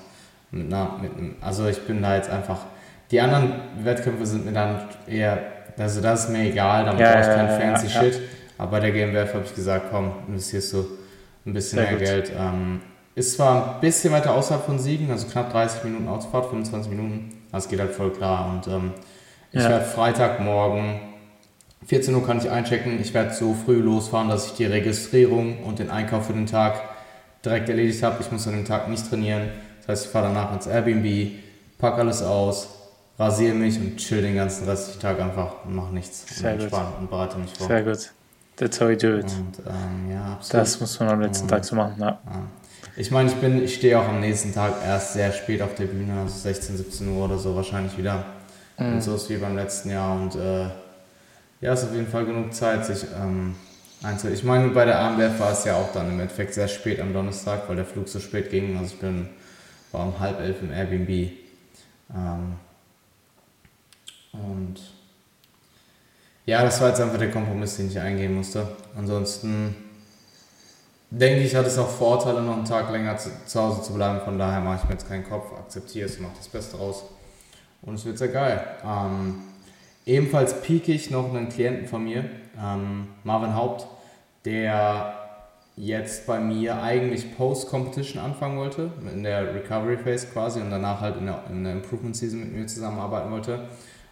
[0.51, 2.57] Mit einer, mit einem, also ich bin da jetzt einfach.
[3.09, 3.53] Die anderen
[3.83, 5.37] Wettkämpfe sind mir dann eher,
[5.77, 8.01] also das ist mir egal, dann Ja, brauche ich ja, kein ja, fancy ja.
[8.01, 8.21] Shit.
[8.57, 10.85] Aber bei der GmbF habe ich gesagt, komm, investierst du
[11.45, 12.05] ein bisschen Sehr mehr gut.
[12.07, 12.31] Geld.
[12.37, 12.81] Ähm,
[13.15, 17.29] ist zwar ein bisschen weiter außerhalb von Siegen, also knapp 30 Minuten Autofahrt, 25 Minuten,
[17.51, 18.49] aber es geht halt voll klar.
[18.49, 18.91] Und ähm,
[19.51, 20.99] ich werde Freitagmorgen,
[21.85, 25.79] 14 Uhr kann ich einchecken, ich werde so früh losfahren, dass ich die Registrierung und
[25.79, 26.81] den Einkauf für den Tag
[27.45, 28.17] direkt erledigt habe.
[28.21, 29.49] Ich muss an dem Tag nicht trainieren.
[29.79, 31.33] Das heißt, ich fahre danach ins Airbnb,
[31.77, 32.69] pack alles aus,
[33.17, 36.25] rasiere mich und chill den ganzen restlichen Tag einfach und mach nichts.
[36.27, 36.63] Sehr und gut.
[36.63, 37.67] entspann und bereite mich vor.
[37.67, 38.11] Sehr gut.
[38.55, 39.25] That's how we do it.
[39.25, 40.61] Und ähm, ja, absolut.
[40.61, 41.95] Das muss man am letzten Tag so machen.
[41.99, 42.07] Ja.
[42.07, 42.19] Ja.
[42.95, 45.85] Ich meine, ich bin, ich stehe auch am nächsten Tag erst sehr spät auf der
[45.85, 48.25] Bühne, also 16, 17 Uhr oder so wahrscheinlich wieder.
[48.77, 50.15] Und so ist wie beim letzten Jahr.
[50.15, 50.69] Und äh,
[51.61, 53.55] ja, ist auf jeden Fall genug Zeit, sich ähm,
[54.03, 54.27] einzu.
[54.27, 57.13] Ich meine, bei der AMBF war es ja auch dann im Endeffekt sehr spät am
[57.13, 58.77] Donnerstag, weil der Flug so spät ging.
[58.77, 59.29] Also ich bin
[59.91, 61.09] war um halb elf im Airbnb.
[62.13, 62.55] Ähm,
[64.33, 64.75] Und
[66.45, 68.67] ja, das war jetzt einfach der Kompromiss, den ich eingehen musste.
[68.97, 69.75] Ansonsten
[71.09, 74.19] denke ich, hat es auch Vorteile, noch einen Tag länger zu, zu Hause zu bleiben.
[74.21, 77.03] Von daher mache ich mir jetzt keinen Kopf, akzeptiere es, mache das Beste raus.
[77.81, 78.65] Und es wird sehr geil.
[78.83, 79.35] Ähm,
[80.05, 82.25] ebenfalls pieke ich noch einen Klienten von mir,
[82.61, 83.87] ähm, Marvin Haupt,
[84.45, 85.19] der
[85.75, 91.17] jetzt bei mir eigentlich Post-Competition anfangen wollte, in der Recovery Phase quasi und danach halt
[91.17, 93.67] in der, in der Improvement Season mit mir zusammenarbeiten wollte.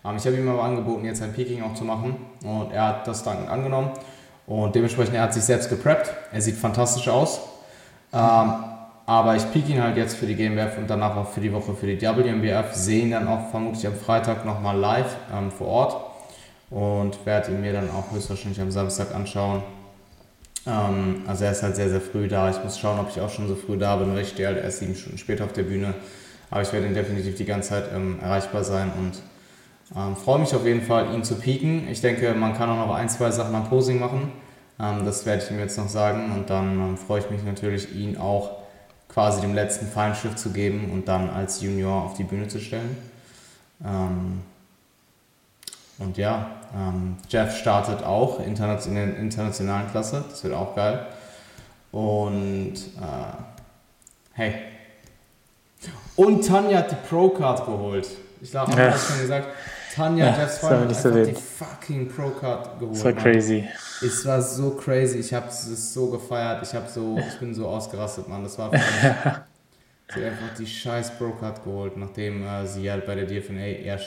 [0.06, 3.08] Ähm, ich habe ihm aber angeboten, jetzt ein Peaking auch zu machen und er hat
[3.08, 3.92] das dankend angenommen
[4.48, 6.14] und dementsprechend er hat sich selbst gepreppt.
[6.32, 7.42] Er sieht fantastisch aus.
[8.14, 8.54] Ähm,
[9.06, 11.74] aber ich pieke ihn halt jetzt für die GmbF und danach auch für die Woche
[11.74, 12.74] für die WMBF.
[12.74, 16.12] Sehe ihn dann auch vermutlich am Freitag nochmal live ähm, vor Ort
[16.70, 19.64] und werde ihn mir dann auch höchstwahrscheinlich am Samstag anschauen.
[20.64, 22.52] Also er ist halt sehr, sehr früh da.
[22.52, 24.64] Ich muss schauen, ob ich auch schon so früh da bin, weil ich stehe halt
[24.64, 25.96] erst sieben Stunden später auf der Bühne.
[26.52, 27.86] Aber ich werde ihn definitiv die ganze Zeit
[28.22, 29.14] erreichbar sein und
[29.96, 31.88] ähm, freue mich auf jeden Fall, ihn zu pieken.
[31.90, 34.32] Ich denke, man kann auch noch ein, zwei Sachen am Posing machen.
[34.80, 37.94] Ähm, das werde ich ihm jetzt noch sagen und dann ähm, freue ich mich natürlich,
[37.96, 38.52] ihn auch
[39.10, 42.98] quasi dem letzten Feinschrift zu geben und dann als Junior auf die Bühne zu stellen.
[43.84, 44.42] Ähm,
[46.00, 51.06] und ja, ähm, Jeff startet auch in der internationalen Klasse, das wird auch geil.
[51.92, 53.34] Und äh,
[54.34, 54.54] hey.
[56.16, 58.08] Und Tanja hat die Pro-Card geholt.
[58.42, 58.96] Ich glaube, ja.
[58.96, 59.48] ich schon gesagt.
[59.94, 62.96] Tanja, ja, Jeffs Freundin, hat einfach die fucking Pro-Card geholt.
[62.96, 63.68] Das war crazy.
[64.02, 65.20] Es war so crazy.
[65.20, 66.64] Ich habe es so gefeiert.
[66.64, 68.44] Ich, hab so, ich bin so ausgerastet, Mann.
[68.44, 68.78] Das war für
[70.14, 74.00] Sie hat einfach die scheiß Pro-Card geholt, nachdem äh, sie halt bei der DFNA eher,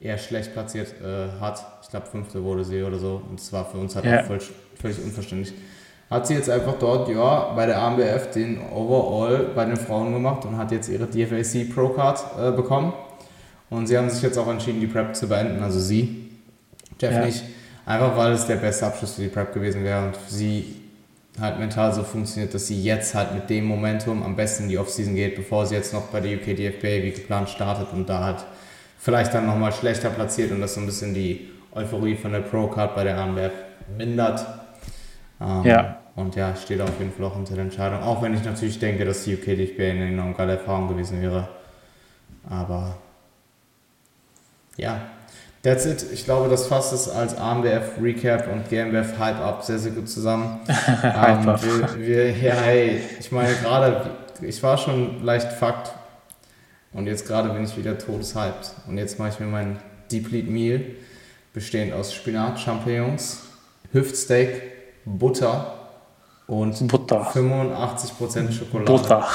[0.00, 1.64] eher schlecht platziert äh, hat.
[1.82, 3.20] Ich glaube, fünfte wurde sie oder so.
[3.28, 4.20] Und es war für uns halt ja.
[4.20, 4.50] auch völlig,
[4.80, 5.54] völlig unverständlich.
[6.10, 10.44] Hat sie jetzt einfach dort, ja, bei der AMBF den Overall bei den Frauen gemacht
[10.44, 12.92] und hat jetzt ihre DFAC Pro-Card äh, bekommen.
[13.74, 16.30] Und sie haben sich jetzt auch entschieden, die Prep zu beenden, also sie,
[17.00, 17.24] Jeff ja.
[17.24, 17.42] nicht.
[17.86, 20.76] Einfach weil es der beste Abschluss für die Prep gewesen wäre und sie
[21.40, 24.78] halt mental so funktioniert, dass sie jetzt halt mit dem Momentum am besten in die
[24.78, 28.22] Offseason geht, bevor sie jetzt noch bei der UK DFB wie geplant startet und da
[28.24, 28.44] halt
[28.98, 32.94] vielleicht dann nochmal schlechter platziert und das so ein bisschen die Euphorie von der Pro-Card
[32.94, 33.52] bei der AMBF
[33.98, 34.46] mindert.
[35.40, 35.98] Ähm, ja.
[36.14, 38.00] Und ja, steht auf jeden Fall auch hinter der Entscheidung.
[38.02, 41.48] Auch wenn ich natürlich denke, dass die UK DFB eine enorm geile Erfahrung gewesen wäre.
[42.48, 42.96] Aber
[44.76, 45.00] ja,
[45.62, 46.04] that's it.
[46.12, 50.08] Ich glaube, das fasst es als AMBF Recap und GmbF Hype Up sehr, sehr gut
[50.08, 50.60] zusammen.
[51.02, 54.10] ähm, wir, wir, ja, hey, ich meine, gerade,
[54.42, 55.92] ich war schon leicht Fakt
[56.92, 58.72] und jetzt gerade bin ich wieder todeshyped.
[58.86, 59.78] Und jetzt mache ich mir mein
[60.12, 60.80] Deplete Meal,
[61.52, 63.40] bestehend aus Spinat, Champignons,
[63.92, 64.62] Hüftsteak,
[65.04, 65.74] Butter
[66.46, 67.30] und Butter.
[67.32, 68.84] 85% Schokolade.
[68.84, 69.26] Butter.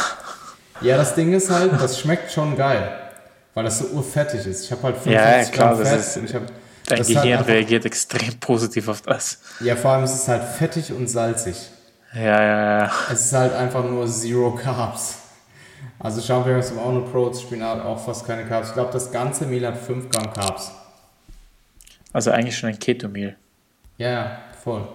[0.81, 3.08] Ja, das Ding ist halt, das schmeckt schon geil
[3.59, 4.63] weil das so urfettig ist.
[4.63, 5.99] Ich habe halt 50 ja, klar, Gramm Fett.
[5.99, 6.43] Ist, und ich hab,
[6.87, 9.39] dein Gehirn halt reagiert extrem positiv auf das.
[9.59, 11.57] Ja, vor allem ist es halt fettig und salzig.
[12.13, 12.91] Ja, ja, ja.
[13.11, 15.17] Es ist halt einfach nur Zero Carbs.
[15.99, 18.69] Also Champignons haben auch nur Protein, Spinat auch fast keine Carbs.
[18.69, 20.71] Ich glaube, das ganze Meal hat 5 Gramm Carbs.
[22.13, 23.35] Also eigentlich schon ein Keto-Meal.
[23.97, 24.87] Ja, ja, voll.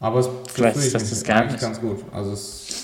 [0.00, 1.60] Aber es Vielleicht ist das das Geheimnis.
[1.60, 2.02] ganz gut.
[2.10, 2.83] Also es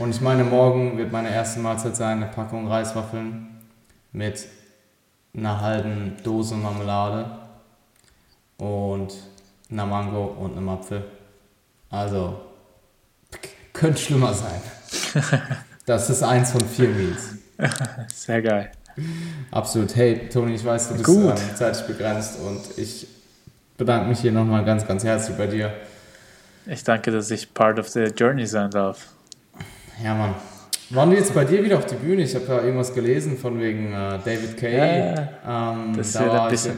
[0.00, 3.48] und ich meine, morgen wird meine erste Mahlzeit sein, eine Packung Reiswaffeln
[4.12, 4.46] mit
[5.36, 7.30] einer halben Dose Marmelade
[8.56, 9.12] und
[9.70, 11.04] einer Mango und einem Apfel.
[11.90, 12.40] Also,
[13.72, 14.60] könnte schlimmer sein.
[15.86, 17.34] Das ist eins von vier Meals.
[18.14, 18.70] Sehr geil.
[19.50, 19.96] Absolut.
[19.96, 23.08] Hey, Toni, ich weiß, du bist ähm, zeitlich begrenzt und ich
[23.76, 25.72] bedanke mich hier nochmal ganz, ganz herzlich bei dir.
[26.66, 29.08] Ich danke, dass ich part of the journey sein darf.
[30.02, 30.34] Ja, Mann.
[30.90, 32.22] Waren die jetzt bei dir wieder auf die Bühne?
[32.22, 34.76] Ich habe da irgendwas gelesen von wegen äh, David Kay.
[34.76, 36.76] Ja, ähm, das da war ein bisschen.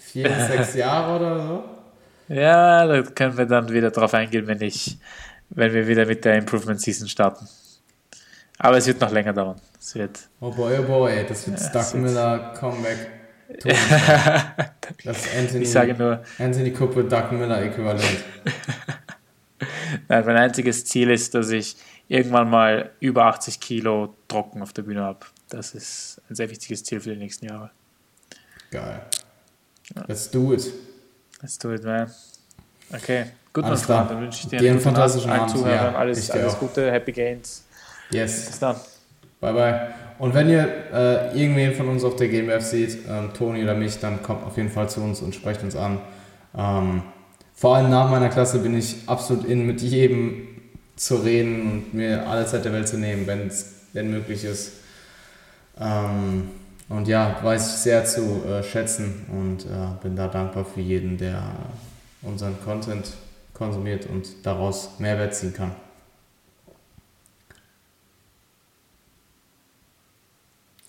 [0.00, 2.34] Vier, sechs Jahre oder so.
[2.34, 4.98] Ja, da können wir dann wieder drauf eingehen, wenn ich,
[5.50, 7.46] wenn wir wieder mit der Improvement Season starten.
[8.58, 9.60] Aber es wird noch länger dauern.
[9.78, 10.18] Es wird.
[10.40, 13.10] Oh boy, oh boy, das wird ja, Stuck Miller Comeback.
[15.04, 16.22] das Anthony, ich sage nur.
[16.38, 18.02] Anthony Cooper, Doug Miller Äquivalent.
[20.08, 21.76] Nein, mein einziges Ziel ist, dass ich
[22.08, 25.20] irgendwann mal über 80 Kilo trocken auf der Bühne habe.
[25.50, 27.70] Das ist ein sehr wichtiges Ziel für die nächsten Jahre.
[28.70, 29.02] Geil.
[29.94, 30.04] Ja.
[30.06, 30.72] Let's do it.
[31.40, 32.10] Let's do it, man.
[32.92, 34.10] Okay, gut, mein Freund.
[34.10, 35.50] Dann wünsche ich dir, dir einen fantastischen Abend.
[35.50, 37.64] Zuhörern ja, alles, alles Gute, Happy Gains.
[38.10, 38.46] Yes.
[38.46, 38.76] Bis dann.
[39.40, 39.94] Bye, bye.
[40.18, 44.00] Und wenn ihr äh, irgendwen von uns auf der GmbF seht, ähm, Toni oder mich,
[44.00, 46.00] dann kommt auf jeden Fall zu uns und sprecht uns an.
[46.56, 47.02] Ähm,
[47.54, 50.57] vor allem nach meiner Klasse bin ich absolut in mit jedem
[50.98, 54.72] zu reden und mir alle Zeit der Welt zu nehmen, wenn es denn möglich ist.
[55.80, 56.50] Ähm,
[56.90, 61.18] Und ja, weiß ich sehr zu äh, schätzen und äh, bin da dankbar für jeden,
[61.18, 61.42] der
[62.22, 63.12] unseren Content
[63.54, 65.72] konsumiert und daraus Mehrwert ziehen kann.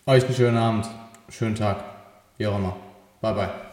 [0.05, 0.89] Euch einen schönen Abend,
[1.29, 1.83] schönen Tag,
[2.37, 2.75] wie auch immer.
[3.21, 3.68] Bye bye.